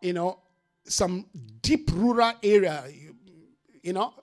[0.00, 0.38] you know,
[0.84, 1.26] some
[1.62, 3.16] deep rural area, you,
[3.82, 4.14] you know,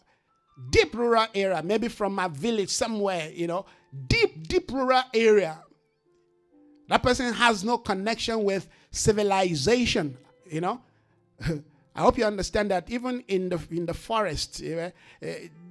[0.69, 3.65] deep rural area, maybe from a village somewhere, you know,
[4.07, 5.59] deep, deep rural area.
[6.87, 10.17] That person has no connection with civilization,
[10.49, 10.81] you know.
[11.95, 14.91] I hope you understand that even in the in the forest, uh,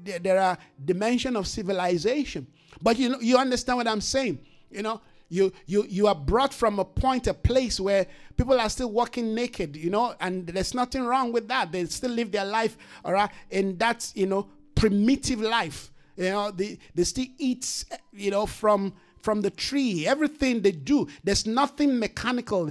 [0.05, 2.47] there are dimension of civilization.
[2.83, 4.39] But you know, you understand what I'm saying.
[4.71, 8.69] You know, you you you are brought from a point, a place where people are
[8.69, 9.77] still walking naked.
[9.77, 11.73] You know, and there's nothing wrong with that.
[11.73, 15.93] They still live their life, all right, in that you know primitive life.
[16.17, 20.07] You know, they they still eat, you know, from from the tree.
[20.07, 22.71] Everything they do, there's nothing mechanical.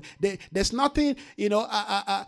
[0.51, 2.23] there's nothing, you know, uh, uh, uh,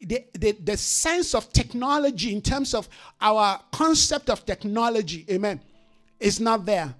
[0.00, 2.88] the, the, the sense of technology in terms of
[3.20, 5.60] our concept of technology, amen,
[6.18, 6.94] is not there.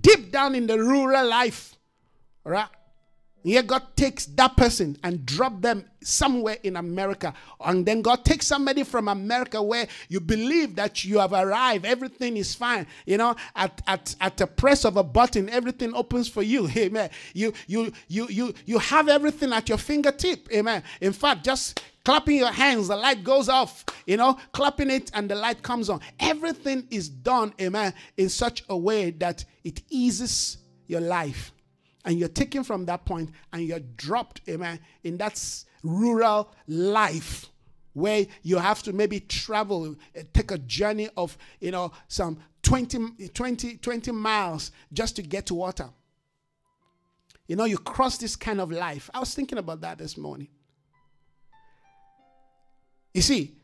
[0.00, 1.74] Deep down in the rural life,
[2.44, 2.68] right?
[3.42, 7.32] Here, God takes that person and drop them somewhere in America.
[7.60, 12.36] And then God takes somebody from America where you believe that you have arrived, everything
[12.36, 12.86] is fine.
[13.06, 16.68] You know, at, at, at the press of a button, everything opens for you.
[16.76, 17.08] Amen.
[17.32, 20.48] You you you you you have everything at your fingertip.
[20.52, 20.82] Amen.
[21.00, 25.30] In fact, just clapping your hands, the light goes off, you know, clapping it and
[25.30, 26.00] the light comes on.
[26.18, 31.52] Everything is done, amen, in such a way that it eases your life
[32.04, 35.42] and you're taken from that point and you're dropped, amen, in that
[35.82, 37.46] rural life
[37.92, 43.28] where you have to maybe travel, eh, take a journey of, you know, some 20,
[43.28, 45.90] 20, 20 miles just to get to water.
[47.46, 49.10] You know, you cross this kind of life.
[49.12, 50.48] I was thinking about that this morning.
[53.12, 53.56] You see,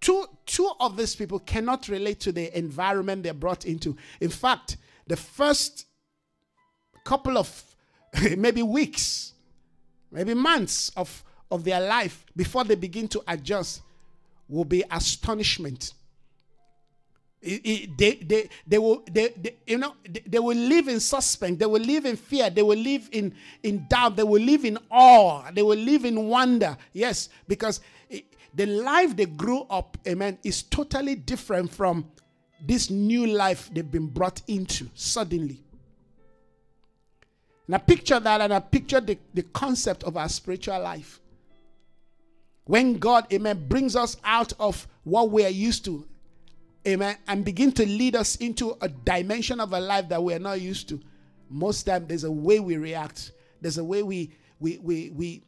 [0.00, 3.96] two, two of these people cannot relate to the environment they're brought into.
[4.20, 5.84] In fact, the first
[7.10, 7.64] couple of
[8.38, 9.32] maybe weeks,
[10.12, 13.82] maybe months of, of their life before they begin to adjust
[14.48, 15.92] will be astonishment.
[17.42, 21.58] they, they, they will they, they, you know they, they will live in suspense.
[21.58, 22.48] They will live in fear.
[22.48, 24.14] They will live in in doubt.
[24.14, 25.50] They will live in awe.
[25.52, 26.76] They will live in wonder.
[26.92, 32.04] Yes because it, the life they grew up amen is totally different from
[32.66, 35.62] this new life they've been brought into suddenly
[37.70, 41.20] and i picture that and i picture the, the concept of our spiritual life
[42.64, 46.04] when god amen brings us out of what we are used to
[46.86, 50.60] amen, and begin to lead us into a dimension of a life that we're not
[50.60, 51.00] used to,
[51.48, 53.32] most time there's a way we react.
[53.60, 55.42] There's a way we we we we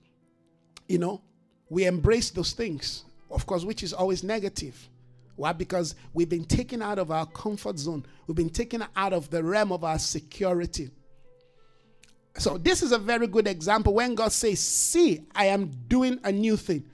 [0.88, 1.20] you know
[1.68, 4.88] we embrace those things, of course, which is always negative.
[5.36, 5.52] Why?
[5.52, 8.04] Because we've been taken out of our comfort zone.
[8.26, 10.90] We've been taken out of the realm of our security.
[12.38, 16.32] So this is a very good example when God says, "See, I am doing a
[16.32, 16.84] new thing."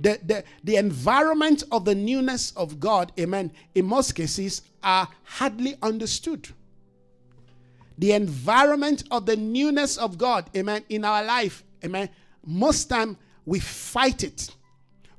[0.00, 5.76] the, the, the environment of the newness of God, amen, in most cases are hardly
[5.82, 6.48] understood.
[7.98, 12.10] The environment of the newness of God, amen, in our life, amen,
[12.46, 14.50] most time we fight it.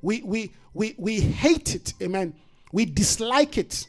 [0.00, 2.34] We, we, we, we hate it, amen.
[2.72, 3.86] We dislike it.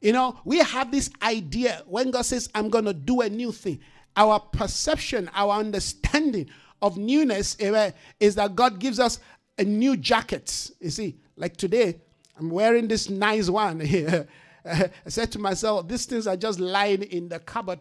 [0.00, 3.52] You know, we have this idea when God says, I'm going to do a new
[3.52, 3.80] thing.
[4.16, 6.48] Our perception, our understanding
[6.82, 9.18] of newness amen, is that God gives us
[9.58, 10.70] a new jacket.
[10.80, 12.00] You see, like today,
[12.38, 14.26] I'm wearing this nice one here.
[14.64, 17.80] I said to myself, these things are just lying in the cupboard.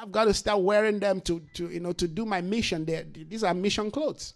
[0.00, 2.84] I've got to start wearing them to, to you know, to do my mission.
[2.84, 4.34] There, these are mission clothes.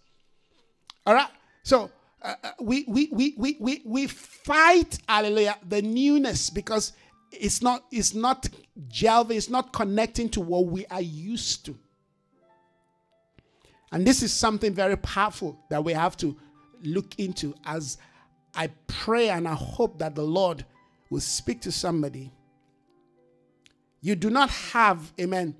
[1.06, 1.28] All right.
[1.62, 1.90] So
[2.22, 6.92] uh, uh, we, we, we, we, we, we fight, hallelujah, the newness because
[7.32, 8.48] it's not, it's not
[8.88, 11.76] gelving, it's not connecting to what we are used to.
[13.90, 16.36] And this is something very powerful that we have to
[16.82, 17.98] look into as
[18.54, 20.64] I pray and I hope that the Lord
[21.10, 22.32] will speak to somebody.
[24.00, 25.54] You do not have, amen,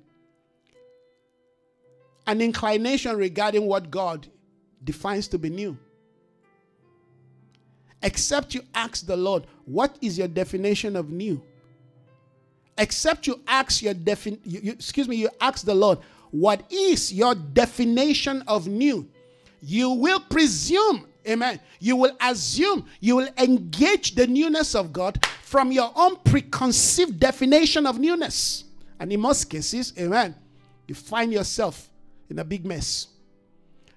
[2.25, 4.27] an inclination regarding what God
[4.83, 5.77] defines to be new.
[8.01, 11.41] Except you ask the Lord, what is your definition of new?
[12.77, 15.99] Except you ask your defin you, you, excuse me, you ask the Lord,
[16.31, 19.07] what is your definition of new?
[19.61, 21.59] You will presume, amen.
[21.79, 27.85] You will assume, you will engage the newness of God from your own preconceived definition
[27.85, 28.63] of newness.
[28.99, 30.35] And in most cases, amen,
[30.87, 31.89] you find yourself
[32.29, 33.07] in a big mess.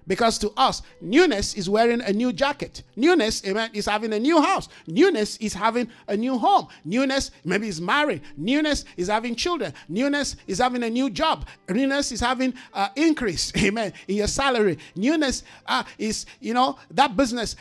[0.07, 2.83] Because to us, newness is wearing a new jacket.
[2.95, 4.69] Newness, amen, is having a new house.
[4.87, 6.67] Newness is having a new home.
[6.85, 8.21] Newness, maybe is married.
[8.37, 9.73] Newness is having children.
[9.89, 11.45] Newness is having a new job.
[11.69, 14.77] Newness is having uh, increase, amen, in your salary.
[14.95, 17.57] Newness uh, is, you know, that business.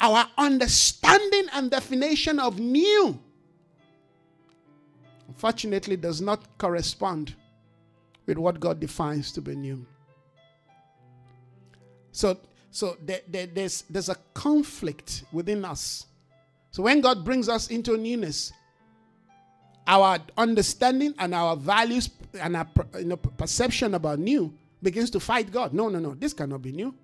[0.00, 3.18] Our understanding and definition of new,
[5.28, 7.34] unfortunately, does not correspond
[8.26, 9.86] with what God defines to be new.
[12.16, 12.38] So,
[12.70, 16.06] so there, there, there's, there's a conflict within us.
[16.70, 18.54] So when God brings us into newness,
[19.86, 22.08] our understanding and our values
[22.40, 22.66] and our
[22.98, 24.50] you know, perception about new
[24.82, 25.74] begins to fight God.
[25.74, 26.94] No, no, no, this cannot be new.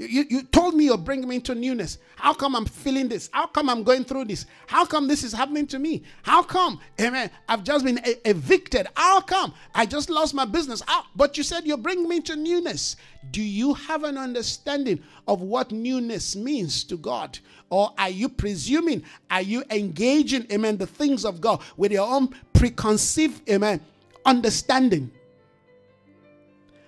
[0.00, 1.98] You, you, you, told me you're bringing me into newness.
[2.16, 3.28] How come I'm feeling this?
[3.34, 4.46] How come I'm going through this?
[4.66, 6.04] How come this is happening to me?
[6.22, 8.86] How come, amen, I've just been evicted?
[8.96, 10.82] How come I just lost my business?
[10.86, 11.04] How?
[11.14, 12.96] But you said you're bringing me into newness.
[13.30, 17.38] Do you have an understanding of what newness means to God?
[17.68, 22.34] Or are you presuming, are you engaging, amen, the things of God with your own
[22.54, 23.82] preconceived, amen,
[24.24, 25.10] understanding?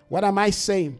[0.08, 0.98] What am I saying?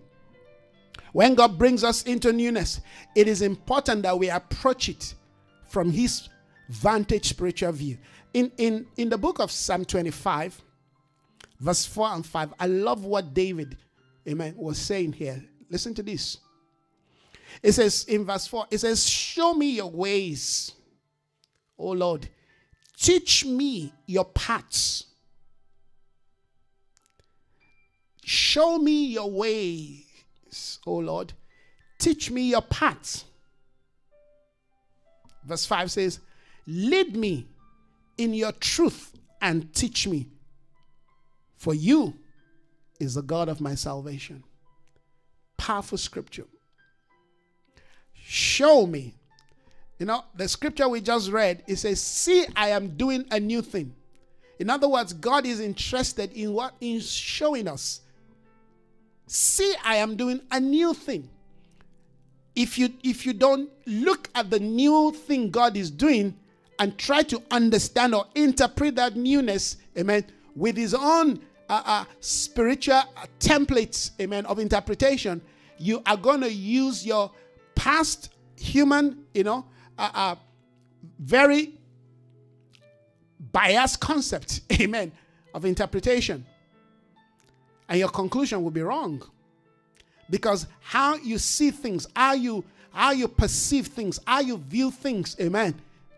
[1.13, 2.81] When God brings us into newness,
[3.15, 5.15] it is important that we approach it
[5.69, 6.29] from His
[6.69, 7.99] vantage spiritual view.
[8.33, 10.61] In, in, in the book of Psalm 25,
[11.61, 13.77] verse 4 and 5, I love what David,
[14.27, 15.45] amen, was saying here.
[15.69, 16.39] Listen to this.
[17.63, 20.73] It says in verse 4, it says, Show me your ways,
[21.77, 22.27] O Lord.
[22.97, 25.05] Teach me your paths.
[28.25, 30.07] Show me your way
[30.87, 31.33] O Lord.
[31.99, 33.25] Teach me your paths.
[35.45, 36.21] Verse 5 says,
[36.67, 37.47] Lead me
[38.19, 40.29] in your truth and teach me,
[41.57, 42.15] for you
[43.01, 44.45] is the God of my salvation.
[45.57, 46.47] Powerful scripture.
[48.15, 49.15] Show me.
[49.99, 53.63] You know, the scripture we just read, it says, See, I am doing a new
[53.63, 53.95] thing.
[54.59, 58.02] In other words, God is interested in what in showing us
[59.35, 61.31] See, I am doing a new thing.
[62.55, 66.37] If you if you don't look at the new thing God is doing
[66.79, 73.01] and try to understand or interpret that newness, amen, with his own uh, uh, spiritual
[73.41, 75.41] templates, amen, of interpretation,
[75.79, 77.31] you are going to use your
[77.75, 79.65] past human, you know,
[79.97, 80.35] uh, uh,
[81.19, 81.73] very
[83.51, 85.11] biased concept, amen,
[85.55, 86.45] of interpretation.
[87.89, 89.23] And your conclusion will be wrong.
[90.31, 95.35] Because how you see things, how you how you perceive things, how you view things,
[95.41, 95.75] amen,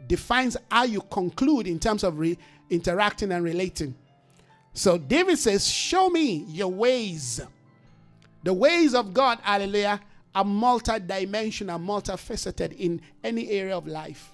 [0.09, 2.39] defines how you conclude in terms of re-
[2.69, 3.95] interacting and relating.
[4.73, 7.41] So David says, Show me your ways.
[8.43, 10.01] The ways of God, hallelujah,
[10.35, 14.31] are multi-dimensional, multifaceted in any area of life.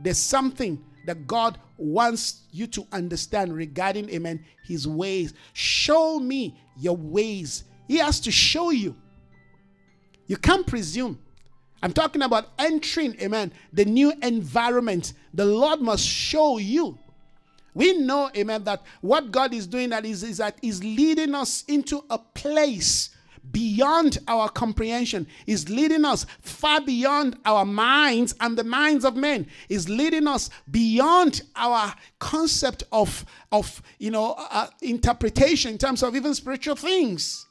[0.00, 5.34] There's something that God wants you to understand regarding, amen, his ways.
[5.52, 7.64] Show me your ways.
[7.88, 8.96] He has to show you.
[10.26, 11.18] You can't presume.
[11.82, 15.12] I'm talking about entering, amen, the new environment.
[15.34, 16.98] The Lord must show you.
[17.74, 21.64] We know, amen, that what God is doing that is, is that is leading us
[21.68, 23.10] into a place
[23.50, 29.46] beyond our comprehension, is leading us far beyond our minds and the minds of men,
[29.68, 36.16] is leading us beyond our concept of, of you know, uh, interpretation in terms of
[36.16, 37.46] even spiritual things.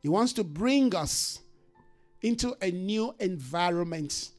[0.00, 1.40] He wants to bring us
[2.22, 4.30] into a new environment.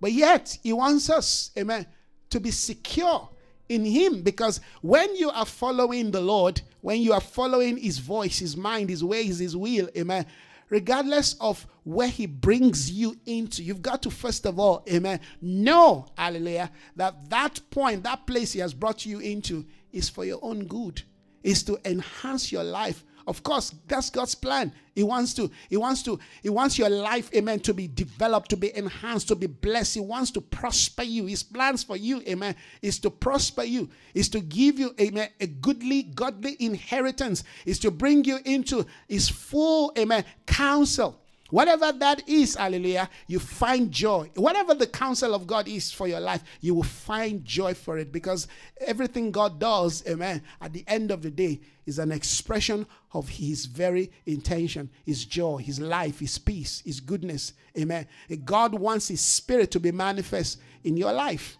[0.00, 1.86] But yet, He wants us, amen,
[2.30, 3.28] to be secure
[3.70, 4.22] in Him.
[4.22, 8.90] Because when you are following the Lord, when you are following His voice, His mind,
[8.90, 10.26] His ways, His will, amen,
[10.68, 16.06] regardless of where He brings you into, you've got to first of all, amen, know,
[16.18, 20.66] hallelujah, that that point, that place He has brought you into is for your own
[20.66, 21.02] good,
[21.42, 24.72] is to enhance your life of course, that's God's plan.
[24.94, 28.56] He wants to, He wants to, He wants your life, amen, to be developed, to
[28.56, 29.94] be enhanced, to be blessed.
[29.94, 31.26] He wants to prosper you.
[31.26, 35.46] His plans for you, amen, is to prosper you, is to give you, amen, a
[35.46, 41.20] goodly, godly inheritance, is to bring you into His full, amen, counsel.
[41.50, 44.30] Whatever that is, hallelujah, you find joy.
[44.36, 48.12] Whatever the counsel of God is for your life, you will find joy for it
[48.12, 48.46] because
[48.80, 53.66] everything God does, amen, at the end of the day is an expression of His
[53.66, 58.06] very intention, His joy, His life, His peace, His goodness, amen.
[58.44, 61.58] God wants His Spirit to be manifest in your life.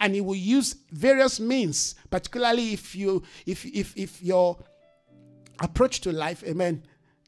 [0.00, 4.58] And He will use various means, particularly if you if if if your
[5.60, 6.82] approach to life, amen,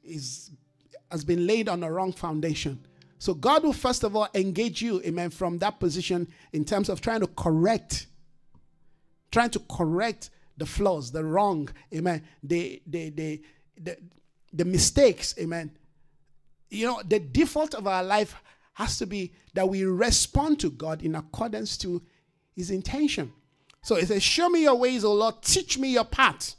[0.04, 0.50] is
[1.11, 2.84] has been laid on a wrong foundation.
[3.18, 7.00] So God will first of all engage you, amen, from that position in terms of
[7.00, 8.07] trying to correct,
[9.32, 13.42] trying to correct the flaws, the wrong, amen, the the the
[13.80, 13.96] the,
[14.52, 15.70] the mistakes, amen.
[16.70, 18.34] You know, the default of our life
[18.74, 22.02] has to be that we respond to God in accordance to
[22.54, 23.32] his intention.
[23.82, 26.57] So it says, Show me your ways, O Lord, teach me your path.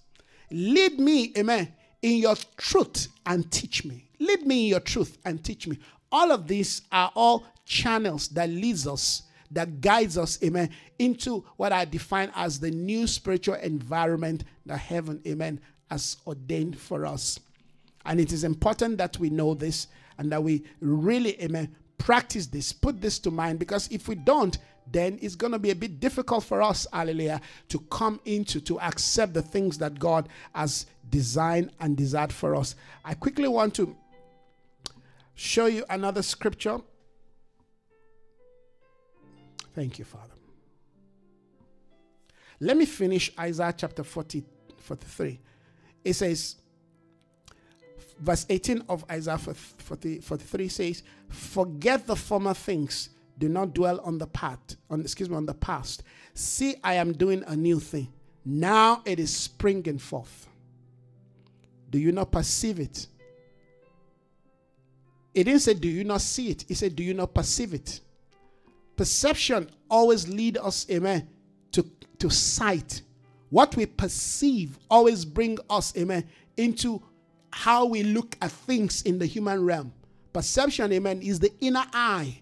[0.50, 4.06] Lead me, amen, in your truth and teach me.
[4.20, 5.80] Lead me in your truth and teach me.
[6.12, 10.70] All of these are all channels that leads us, that guides us, amen,
[11.00, 15.60] into what I define as the new spiritual environment that heaven, amen,
[15.92, 17.40] has ordained for us.
[18.06, 19.88] And it is important that we know this
[20.18, 24.58] and that we really, amen, practice this, put this to mind, because if we don't,
[24.90, 28.80] then it's going to be a bit difficult for us, hallelujah, to come into, to
[28.80, 32.76] accept the things that God has designed and desired for us.
[33.04, 33.96] I quickly want to
[35.36, 36.80] show you another scripture.
[39.74, 40.34] Thank you, Father.
[42.60, 44.44] Let me finish Isaiah chapter 40,
[44.80, 45.40] 43.
[46.04, 46.56] It says,
[48.20, 54.18] verse 18 of Isaiah 40, 43 says, Forget the former things, do not dwell on
[54.18, 56.02] the past, on excuse me, on the past.
[56.34, 58.12] See, I am doing a new thing.
[58.44, 60.48] Now it is springing forth.
[61.90, 63.08] Do you not perceive it?
[65.34, 66.66] He didn't say, Do you not see it?
[66.68, 68.02] He said, Do you not perceive it?
[68.96, 71.30] Perception always lead us, amen,
[71.72, 71.84] to,
[72.18, 73.04] to sight.
[73.50, 76.28] What we perceive always bring us, amen,
[76.58, 77.02] into
[77.54, 79.94] how we look at things in the human realm.
[80.34, 82.42] Perception, amen, is the inner eye,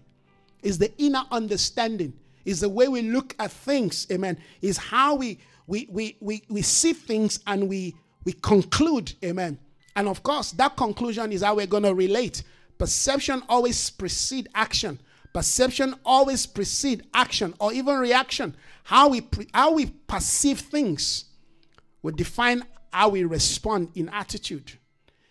[0.62, 2.12] is the inner understanding,
[2.44, 6.62] is the way we look at things, amen, is how we we we we, we
[6.62, 7.94] see things and we
[8.26, 9.58] we conclude, amen.
[9.94, 12.42] And of course, that conclusion is how we're going to relate
[12.78, 14.98] Perception always precede action.
[15.32, 18.54] Perception always precede action or even reaction.
[18.84, 21.24] How we pre- how we perceive things
[22.02, 24.72] will define how we respond in attitude.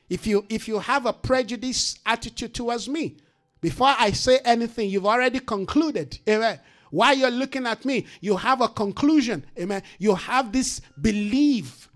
[0.09, 3.17] If you if you have a prejudice attitude towards me,
[3.61, 6.59] before I say anything, you've already concluded amen,
[6.91, 9.45] While you're looking at me, you have a conclusion.
[9.59, 9.81] Amen.
[9.97, 11.89] You have this belief.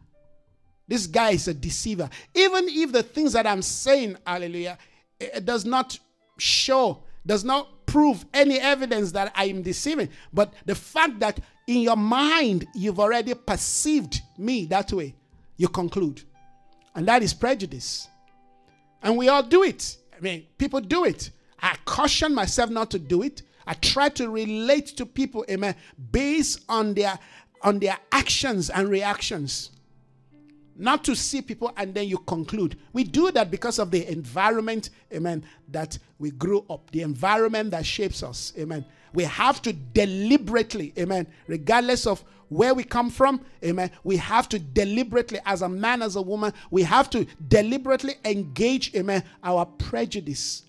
[0.90, 2.10] This guy is a deceiver.
[2.34, 4.78] Even if the things that I'm saying, hallelujah,
[5.20, 5.98] it does not
[6.40, 10.10] show, does not prove any evidence that I am deceiving.
[10.34, 15.16] But the fact that in your mind you've already perceived me that way,
[15.58, 16.24] you conclude.
[16.96, 18.08] And that is prejudice.
[19.04, 19.96] And we all do it.
[20.18, 21.30] I mean, people do it.
[21.62, 23.44] I caution myself not to do it.
[23.68, 25.76] I try to relate to people, amen,
[26.12, 27.20] based on their
[27.62, 29.72] on their actions and reactions.
[30.80, 32.78] Not to see people and then you conclude.
[32.94, 37.86] We do that because of the environment, amen, that we grew up, the environment that
[37.86, 38.86] shapes us, amen.
[39.14, 44.58] We have to deliberately, amen, regardless of where we come from, amen, we have to
[44.58, 50.64] deliberately, as a man, as a woman, we have to deliberately engage, amen, our prejudice.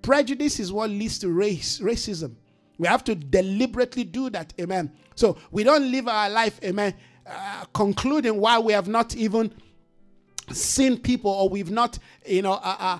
[0.00, 2.36] Prejudice is what leads to race, racism.
[2.78, 4.90] We have to deliberately do that, amen.
[5.14, 6.94] So we don't live our life, amen,
[7.26, 9.52] uh, concluding why we have not even
[10.52, 12.98] seen people or we've not, you know, uh, uh,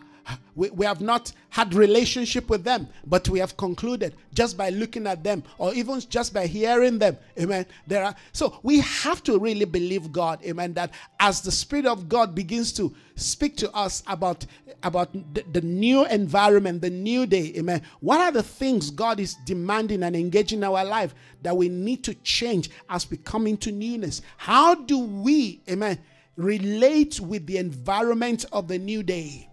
[0.55, 5.07] we, we have not had relationship with them, but we have concluded just by looking
[5.07, 7.17] at them or even just by hearing them.
[7.39, 7.67] Amen.
[7.87, 12.09] There are so we have to really believe God, amen, that as the Spirit of
[12.09, 14.47] God begins to speak to us about,
[14.83, 17.83] about the, the new environment, the new day, amen.
[18.01, 22.05] What are the things God is demanding and engaging in our life that we need
[22.05, 24.23] to change as we come into newness?
[24.37, 25.99] How do we, amen,
[26.37, 29.50] relate with the environment of the new day?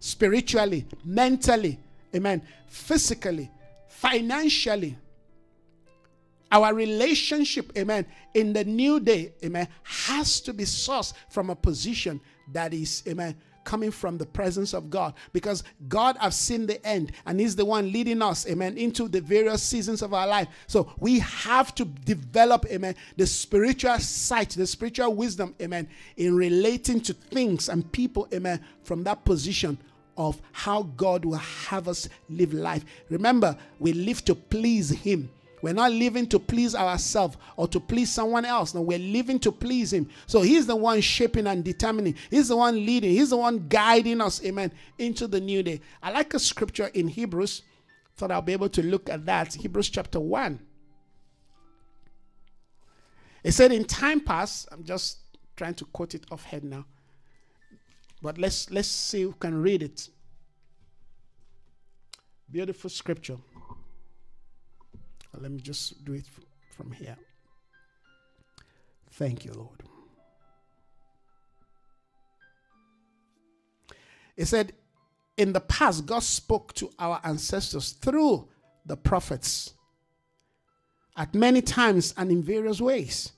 [0.00, 1.78] Spiritually, mentally,
[2.14, 3.50] amen, physically,
[3.88, 4.96] financially.
[6.50, 12.20] Our relationship, amen, in the new day, amen, has to be sourced from a position
[12.52, 17.12] that is, amen, coming from the presence of God because God has seen the end
[17.26, 20.48] and He's the one leading us, amen, into the various seasons of our life.
[20.66, 27.00] So we have to develop, amen, the spiritual sight, the spiritual wisdom, amen, in relating
[27.02, 29.78] to things and people, amen, from that position
[30.20, 32.84] of how God will have us live life.
[33.08, 35.30] Remember, we live to please Him.
[35.62, 38.74] We're not living to please ourselves or to please someone else.
[38.74, 40.10] No, we're living to please Him.
[40.26, 42.16] So He's the one shaping and determining.
[42.28, 43.12] He's the one leading.
[43.12, 45.80] He's the one guiding us, amen, into the new day.
[46.02, 47.62] I like a scripture in Hebrews.
[48.16, 49.54] Thought I'll be able to look at that.
[49.54, 50.60] Hebrews chapter 1.
[53.42, 55.20] It said, In time past, I'm just
[55.56, 56.84] trying to quote it off head now.
[58.22, 60.08] But let's let's see who can read it.
[62.50, 63.38] Beautiful scripture.
[65.38, 66.24] Let me just do it
[66.76, 67.16] from here.
[69.12, 69.82] Thank you, Lord.
[74.36, 74.72] It said,
[75.36, 78.48] in the past, God spoke to our ancestors through
[78.86, 79.74] the prophets
[81.16, 83.32] at many times and in various ways.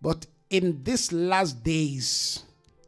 [0.00, 2.44] But in these last days,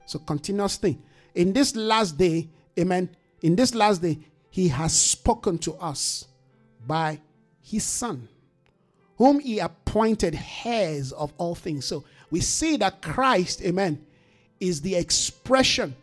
[0.07, 1.03] so continuous thing,
[1.35, 3.11] in this last day, amen,
[3.43, 4.19] in this last day,
[4.51, 6.27] he has spoken to us
[6.87, 7.21] by
[7.61, 8.29] his son,
[9.17, 11.85] whom he appointed heirs of all things.
[11.85, 14.05] So we see that Christ, amen,
[14.61, 15.95] is the expression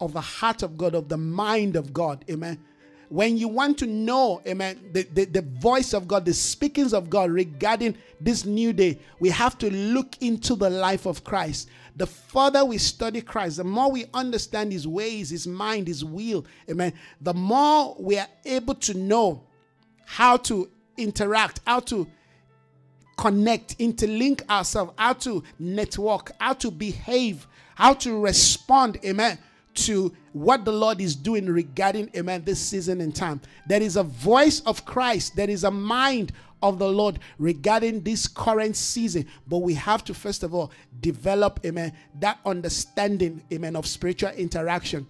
[0.00, 2.58] of the heart of God, of the mind of God, amen
[3.12, 7.10] when you want to know, amen, the, the, the, voice of God, the speakings of
[7.10, 11.68] God regarding this new day, we have to look into the life of Christ.
[11.96, 16.46] The further we study Christ, the more we understand his ways, his mind, his will,
[16.70, 19.44] amen, the more we are able to know
[20.06, 22.06] how to interact, how to
[23.18, 29.38] connect, interlink ourselves, how to network, how to behave, how to respond, amen,
[29.74, 33.40] to what the Lord is doing regarding, amen, this season and time.
[33.66, 38.28] There is a voice of Christ, there is a mind of the Lord regarding this
[38.28, 39.26] current season.
[39.48, 40.70] But we have to, first of all,
[41.00, 45.06] develop, amen, that understanding, amen, of spiritual interaction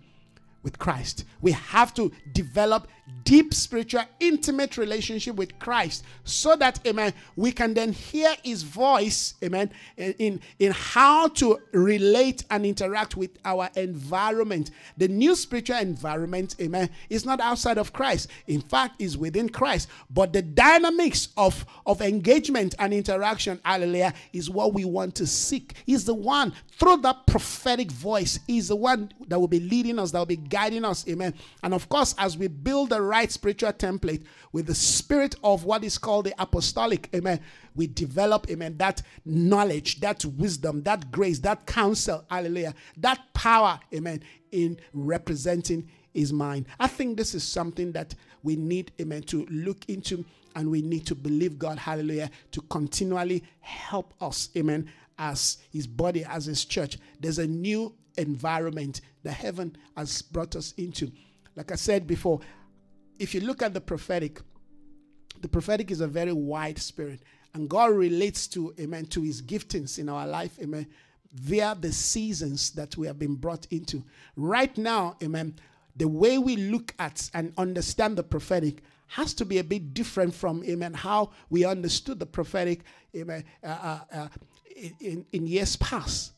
[0.62, 1.24] with Christ.
[1.40, 2.88] We have to develop
[3.24, 9.34] deep spiritual intimate relationship with Christ so that amen we can then hear his voice
[9.42, 14.70] amen in in how to relate and interact with our environment.
[14.96, 18.28] The new spiritual environment amen is not outside of Christ.
[18.46, 19.88] In fact is within Christ.
[20.10, 25.74] But the dynamics of of engagement and interaction hallelujah is what we want to seek.
[25.86, 30.10] He's the one through that prophetic voice he's the one that will be leading us
[30.10, 31.32] that will be guiding us amen
[31.62, 34.22] and of course as we build the right spiritual template
[34.53, 37.40] with the spirit of what is called the apostolic, amen,
[37.74, 44.22] we develop, amen, that knowledge, that wisdom, that grace, that counsel, hallelujah, that power, amen,
[44.53, 46.66] in representing his mind.
[46.78, 50.24] I think this is something that we need, amen, to look into
[50.55, 56.24] and we need to believe God, hallelujah, to continually help us, amen, as his body,
[56.24, 56.98] as his church.
[57.20, 61.10] There's a new environment that heaven has brought us into.
[61.56, 62.40] Like I said before,
[63.18, 64.40] if you look at the prophetic,
[65.40, 67.22] the prophetic is a very wide spirit,
[67.54, 70.86] and God relates to, amen, to his giftings in our life, amen,
[71.34, 74.02] via the seasons that we have been brought into.
[74.36, 75.56] Right now, amen,
[75.96, 80.34] the way we look at and understand the prophetic has to be a bit different
[80.34, 82.84] from, amen, how we understood the prophetic,
[83.14, 84.28] amen, uh, uh, uh,
[85.00, 86.32] in, in years past.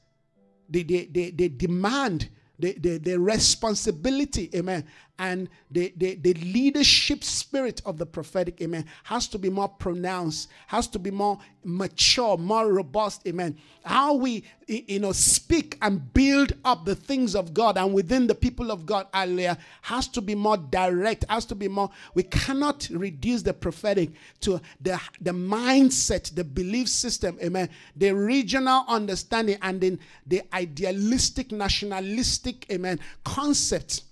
[0.69, 4.85] They, they, they, they demand the, the, the responsibility, amen,
[5.19, 10.49] and the, the, the leadership spirit of the prophetic, amen, has to be more pronounced,
[10.67, 13.57] has to be more mature, more robust, amen.
[13.85, 18.35] How we, you know, speak and build up the things of God and within the
[18.35, 22.89] people of God, hallelujah, has to be more direct, has to be more, we cannot
[22.91, 24.11] reduce the prophetic
[24.41, 31.53] to the, the mindset, the belief system, amen, the regional understanding and then the idealistic,
[31.53, 34.03] nationalistic, amen, concept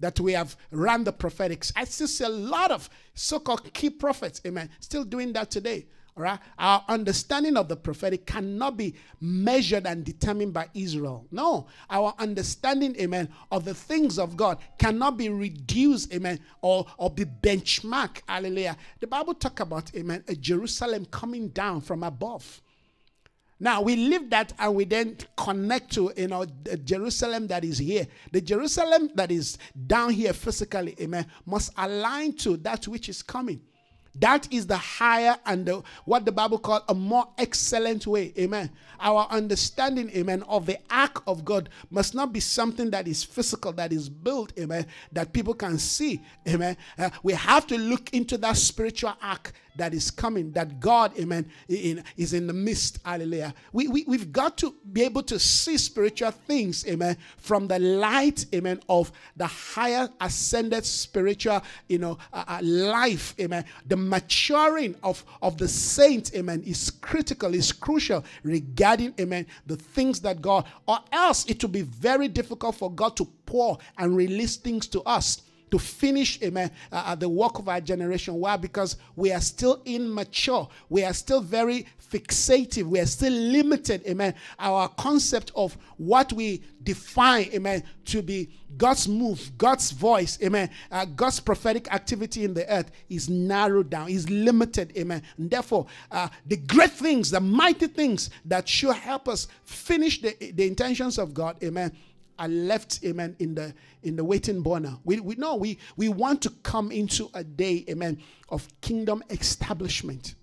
[0.00, 1.72] that we have run the prophetics.
[1.76, 5.86] I still see a lot of so-called key prophets, amen, still doing that today.
[6.16, 6.40] All right?
[6.58, 11.26] Our understanding of the prophetic cannot be measured and determined by Israel.
[11.30, 11.68] No.
[11.88, 17.24] Our understanding, amen, of the things of God cannot be reduced, amen, or, or be
[17.24, 18.22] benchmark.
[18.28, 18.76] Hallelujah.
[18.98, 22.62] The Bible talk about, amen, a Jerusalem coming down from above.
[23.60, 27.78] Now we leave that and we then connect to you know the Jerusalem that is
[27.78, 28.06] here.
[28.32, 33.60] The Jerusalem that is down here physically, amen, must align to that which is coming.
[34.20, 38.32] That is the higher and the, what the Bible calls a more excellent way.
[38.36, 38.70] Amen.
[38.98, 43.72] Our understanding, amen, of the ark of God must not be something that is physical,
[43.74, 46.20] that is built, amen, that people can see.
[46.48, 46.76] Amen.
[46.98, 51.48] Uh, we have to look into that spiritual ark that is coming, that God, amen,
[51.68, 52.98] in, is in the midst.
[53.04, 53.54] Hallelujah.
[53.72, 58.44] We, we, we've got to be able to see spiritual things, amen, from the light,
[58.54, 63.64] amen, of the higher ascended spiritual, you know, uh, uh, life, amen.
[63.86, 70.20] The maturing of, of the saint, amen, is critical, is crucial regarding, amen, the things
[70.20, 74.56] that God, or else it will be very difficult for God to pour and release
[74.56, 78.34] things to us to finish amen uh, uh, the work of our generation.
[78.34, 78.56] Why?
[78.56, 80.68] Because we are still immature.
[80.88, 82.84] We are still very fixative.
[82.84, 89.08] We are still limited amen our concept of what we define amen to be god's
[89.08, 94.28] move god's voice amen uh, god's prophetic activity in the earth is narrowed down is
[94.30, 95.22] limited amen.
[95.36, 100.34] And therefore uh, the great things the mighty things that should help us finish the,
[100.52, 101.92] the intentions of god amen
[102.38, 104.96] are left, amen, in the in the waiting burner.
[105.04, 108.18] We we know we we want to come into a day, amen,
[108.48, 110.34] of kingdom establishment.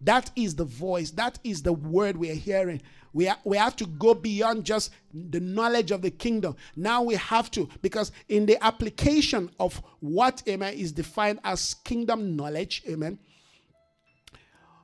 [0.00, 2.82] That is the voice, that is the word we are hearing.
[3.14, 6.56] We, are, we have to go beyond just the knowledge of the kingdom.
[6.74, 12.34] Now we have to, because in the application of what, amen, is defined as kingdom
[12.36, 13.20] knowledge, amen,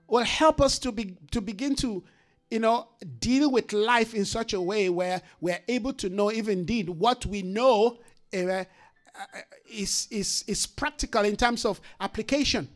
[0.07, 2.03] will help us to be to begin to
[2.51, 2.89] you know,
[3.19, 7.25] deal with life in such a way where we're able to know, if indeed what
[7.27, 7.99] we know
[8.35, 8.65] uh,
[9.71, 12.69] is, is, is practical in terms of application.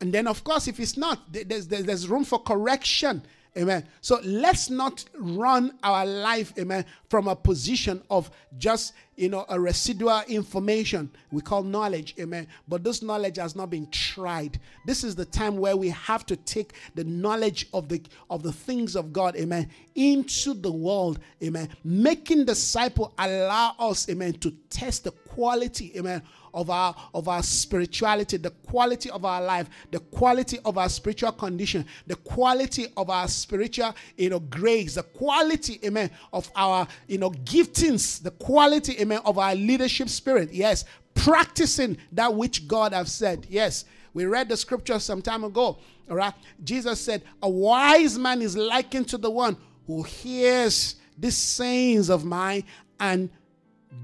[0.00, 3.22] And then, of course, if it's not, there's, there's room for correction
[3.56, 3.86] Amen.
[4.02, 9.58] So let's not run our life, amen, from a position of just, you know, a
[9.58, 12.46] residual information we call knowledge, amen.
[12.68, 14.60] But this knowledge has not been tried.
[14.84, 18.52] This is the time where we have to take the knowledge of the of the
[18.52, 21.70] things of God, amen, into the world, amen.
[21.82, 26.22] Making disciple allow us, amen, to test the quality, amen,
[26.54, 31.32] of our of our spirituality, the quality of our life, the quality of our spiritual
[31.32, 37.18] condition, the quality of our spiritual, you know, grace, the quality, amen, of our, you
[37.18, 40.52] know, giftings, the quality, amen, of our leadership spirit.
[40.52, 40.84] Yes,
[41.14, 43.46] practicing that which God has said.
[43.48, 43.84] Yes,
[44.14, 45.78] we read the scripture some time ago.
[46.08, 51.36] All right, Jesus said, "A wise man is likened to the one who hears these
[51.36, 52.64] sayings of mine
[53.00, 53.30] and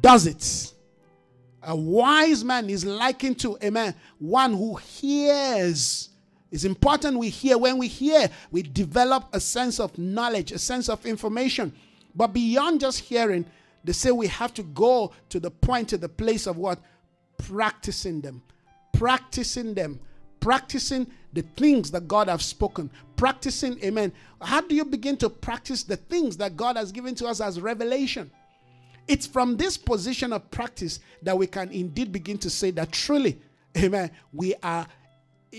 [0.00, 0.72] does it."
[1.62, 6.08] A wise man is likened to a man, one who hears.
[6.50, 7.56] It's important we hear.
[7.56, 11.72] When we hear, we develop a sense of knowledge, a sense of information.
[12.14, 13.46] But beyond just hearing,
[13.84, 16.78] they say we have to go to the point, to the place of what?
[17.38, 18.42] Practicing them.
[18.92, 20.00] Practicing them.
[20.40, 22.90] Practicing the things that God has spoken.
[23.16, 24.12] Practicing, amen.
[24.40, 27.60] How do you begin to practice the things that God has given to us as
[27.60, 28.30] revelation?
[29.08, 33.40] It's from this position of practice that we can indeed begin to say that truly,
[33.76, 34.86] amen, we are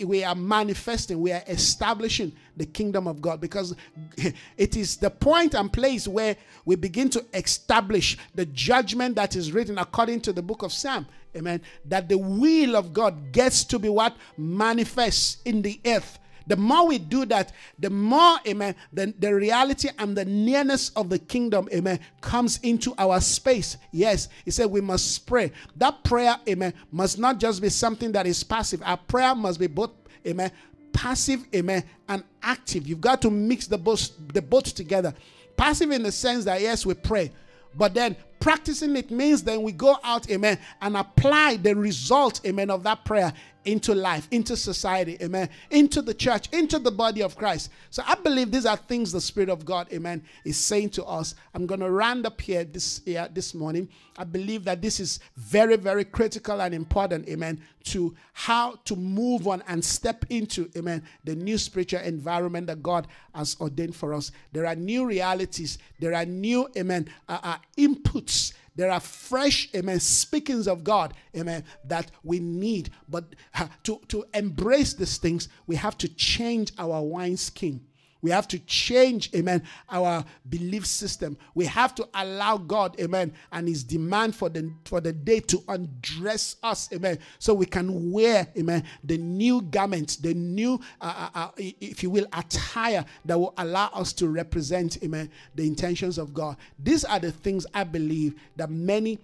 [0.06, 3.76] we are manifesting, we are establishing the kingdom of God because
[4.58, 6.36] it is the point and place where
[6.66, 11.06] we begin to establish the judgment that is written according to the book of Psalm.
[11.36, 11.62] Amen.
[11.86, 16.20] That the will of God gets to be what manifests in the earth.
[16.48, 21.10] The more we do that, the more, amen, the, the reality and the nearness of
[21.10, 23.78] the kingdom, amen, comes into our space.
[23.92, 25.52] Yes, he said we must pray.
[25.78, 28.82] That prayer, amen, must not just be something that is passive.
[28.84, 29.92] Our prayer must be both,
[30.28, 30.52] amen,
[30.92, 32.88] passive, amen, and active.
[32.88, 35.14] You've got to mix the both, the both together.
[35.56, 37.32] Passive in the sense that, yes, we pray.
[37.76, 42.70] But then practicing it means then we go out, amen, and apply the result, amen,
[42.70, 43.32] of that prayer
[43.66, 47.72] into life, into society, amen, into the church, into the body of Christ.
[47.90, 51.36] So I believe these are things the Spirit of God, amen, is saying to us.
[51.54, 53.88] I'm going to round up here this here this morning.
[54.18, 59.48] I believe that this is very, very critical and important, amen, to how to move
[59.48, 64.32] on and step into, amen, the new spiritual environment that God has ordained for us.
[64.52, 68.30] There are new realities, there are new, amen, uh, uh, inputs
[68.76, 72.90] there are fresh, amen, speakings of God, amen, that we need.
[73.08, 73.36] But
[73.84, 77.82] to, to embrace these things, we have to change our wineskin.
[78.24, 79.62] We have to change, amen,
[79.92, 81.38] our belief system.
[81.54, 85.62] We have to allow God, amen, and his demand for the for the day to
[85.68, 91.38] undress us, amen, so we can wear, amen, the new garments, the new, uh, uh,
[91.38, 96.34] uh, if you will, attire that will allow us to represent, amen, the intentions of
[96.34, 96.56] God.
[96.80, 99.20] These are the things I believe that many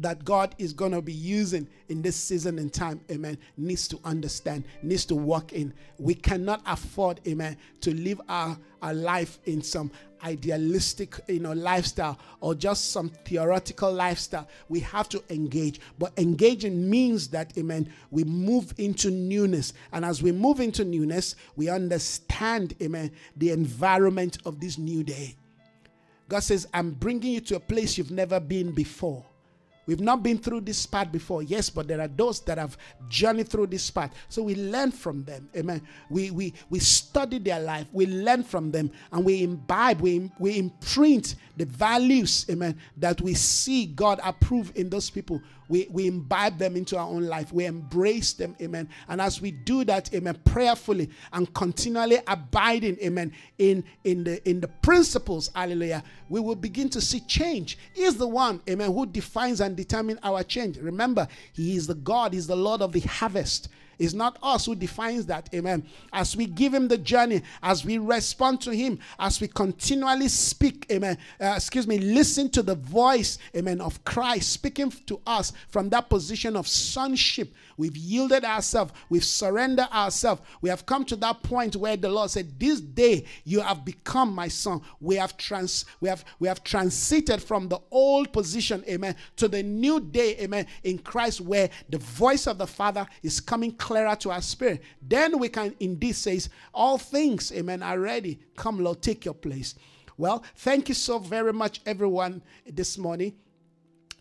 [0.00, 4.00] that God is going to be using in this season and time, amen, needs to
[4.04, 5.74] understand, needs to walk in.
[5.98, 9.90] We cannot afford, amen, to live our, our life in some
[10.22, 14.46] idealistic you know lifestyle or just some theoretical lifestyle.
[14.68, 19.72] We have to engage but engaging means that amen we move into newness.
[19.92, 25.36] And as we move into newness we understand amen the environment of this new day.
[26.28, 29.24] God says i'm bringing you to a place you've never been before
[29.86, 32.76] We've not been through this path before, yes, but there are those that have
[33.08, 34.14] journeyed through this path.
[34.28, 35.48] So we learn from them.
[35.56, 35.82] Amen.
[36.10, 40.58] We we we study their life, we learn from them, and we imbibe, we, we
[40.58, 46.58] imprint the values, amen, that we see God approve in those people we, we imbibe
[46.58, 47.52] them into our own life.
[47.52, 48.88] We embrace them, amen.
[49.08, 54.60] And as we do that, amen, prayerfully and continually abiding, amen, in, in, the, in
[54.60, 57.78] the principles, hallelujah, we will begin to see change.
[57.94, 60.76] He is the one, amen, who defines and determines our change.
[60.78, 63.68] Remember, He is the God, He's the Lord of the harvest.
[64.00, 65.50] It's not us who defines that.
[65.54, 65.86] Amen.
[66.10, 70.86] As we give Him the journey, as we respond to Him, as we continually speak,
[70.90, 71.18] Amen.
[71.38, 76.08] Uh, excuse me, listen to the voice, Amen, of Christ speaking to us from that
[76.08, 77.52] position of sonship.
[77.76, 80.42] We've yielded ourselves, we've surrendered ourselves.
[80.62, 84.34] We have come to that point where the Lord said, This day you have become
[84.34, 84.80] my son.
[85.00, 89.62] We have trans we have we have transited from the old position, amen, to the
[89.62, 94.30] new day, amen, in Christ, where the voice of the Father is coming clearer to
[94.30, 94.80] our spirit.
[95.02, 96.38] Then we can indeed say,
[96.72, 98.38] All things, amen, are ready.
[98.56, 99.74] Come, Lord, take your place.
[100.16, 103.34] Well, thank you so very much, everyone, this morning.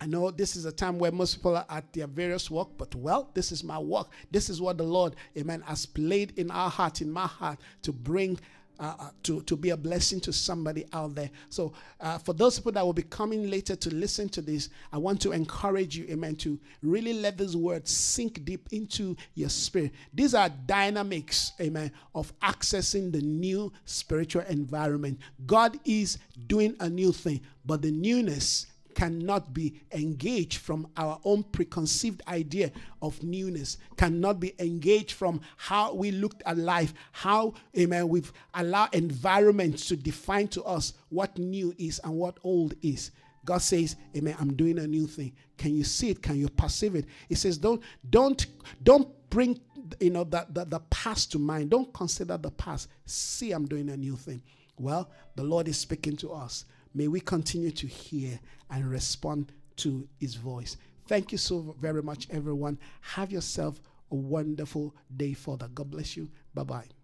[0.02, 2.96] I know this is a time where most people are at their various work, but
[2.96, 4.10] well, this is my work.
[4.32, 7.94] This is what the Lord, amen, has played in our heart, in my heart, to
[7.94, 8.40] bring
[8.80, 11.30] uh, uh, to, to be a blessing to somebody out there.
[11.50, 14.98] So, uh, for those people that will be coming later to listen to this, I
[14.98, 19.92] want to encourage you, amen, to really let these words sink deep into your spirit.
[20.14, 25.20] These are dynamics, amen, of accessing the new spiritual environment.
[25.46, 26.18] God is
[26.48, 28.68] doing a new thing, but the newness
[29.00, 32.70] cannot be engaged from our own preconceived idea
[33.02, 38.94] of newness, cannot be engaged from how we looked at life, how, amen, we've allowed
[38.94, 43.12] environments to define to us what new is and what old is.
[43.46, 45.32] God says, Amen, I'm doing a new thing.
[45.58, 46.22] Can you see it?
[46.22, 47.06] Can you perceive it?
[47.30, 48.46] He says, Don't, don't,
[48.84, 49.62] don't bring
[50.02, 51.70] you know that the, the past to mind.
[51.70, 52.90] Don't consider the past.
[53.06, 54.44] See, I'm doing a new thing.
[54.78, 56.66] Well, the Lord is speaking to us.
[56.94, 60.78] May we continue to hear and respond to his voice.
[61.08, 62.78] Thank you so very much, everyone.
[63.02, 63.80] Have yourself
[64.12, 65.68] a wonderful day, Father.
[65.68, 66.30] God bless you.
[66.54, 66.99] Bye bye.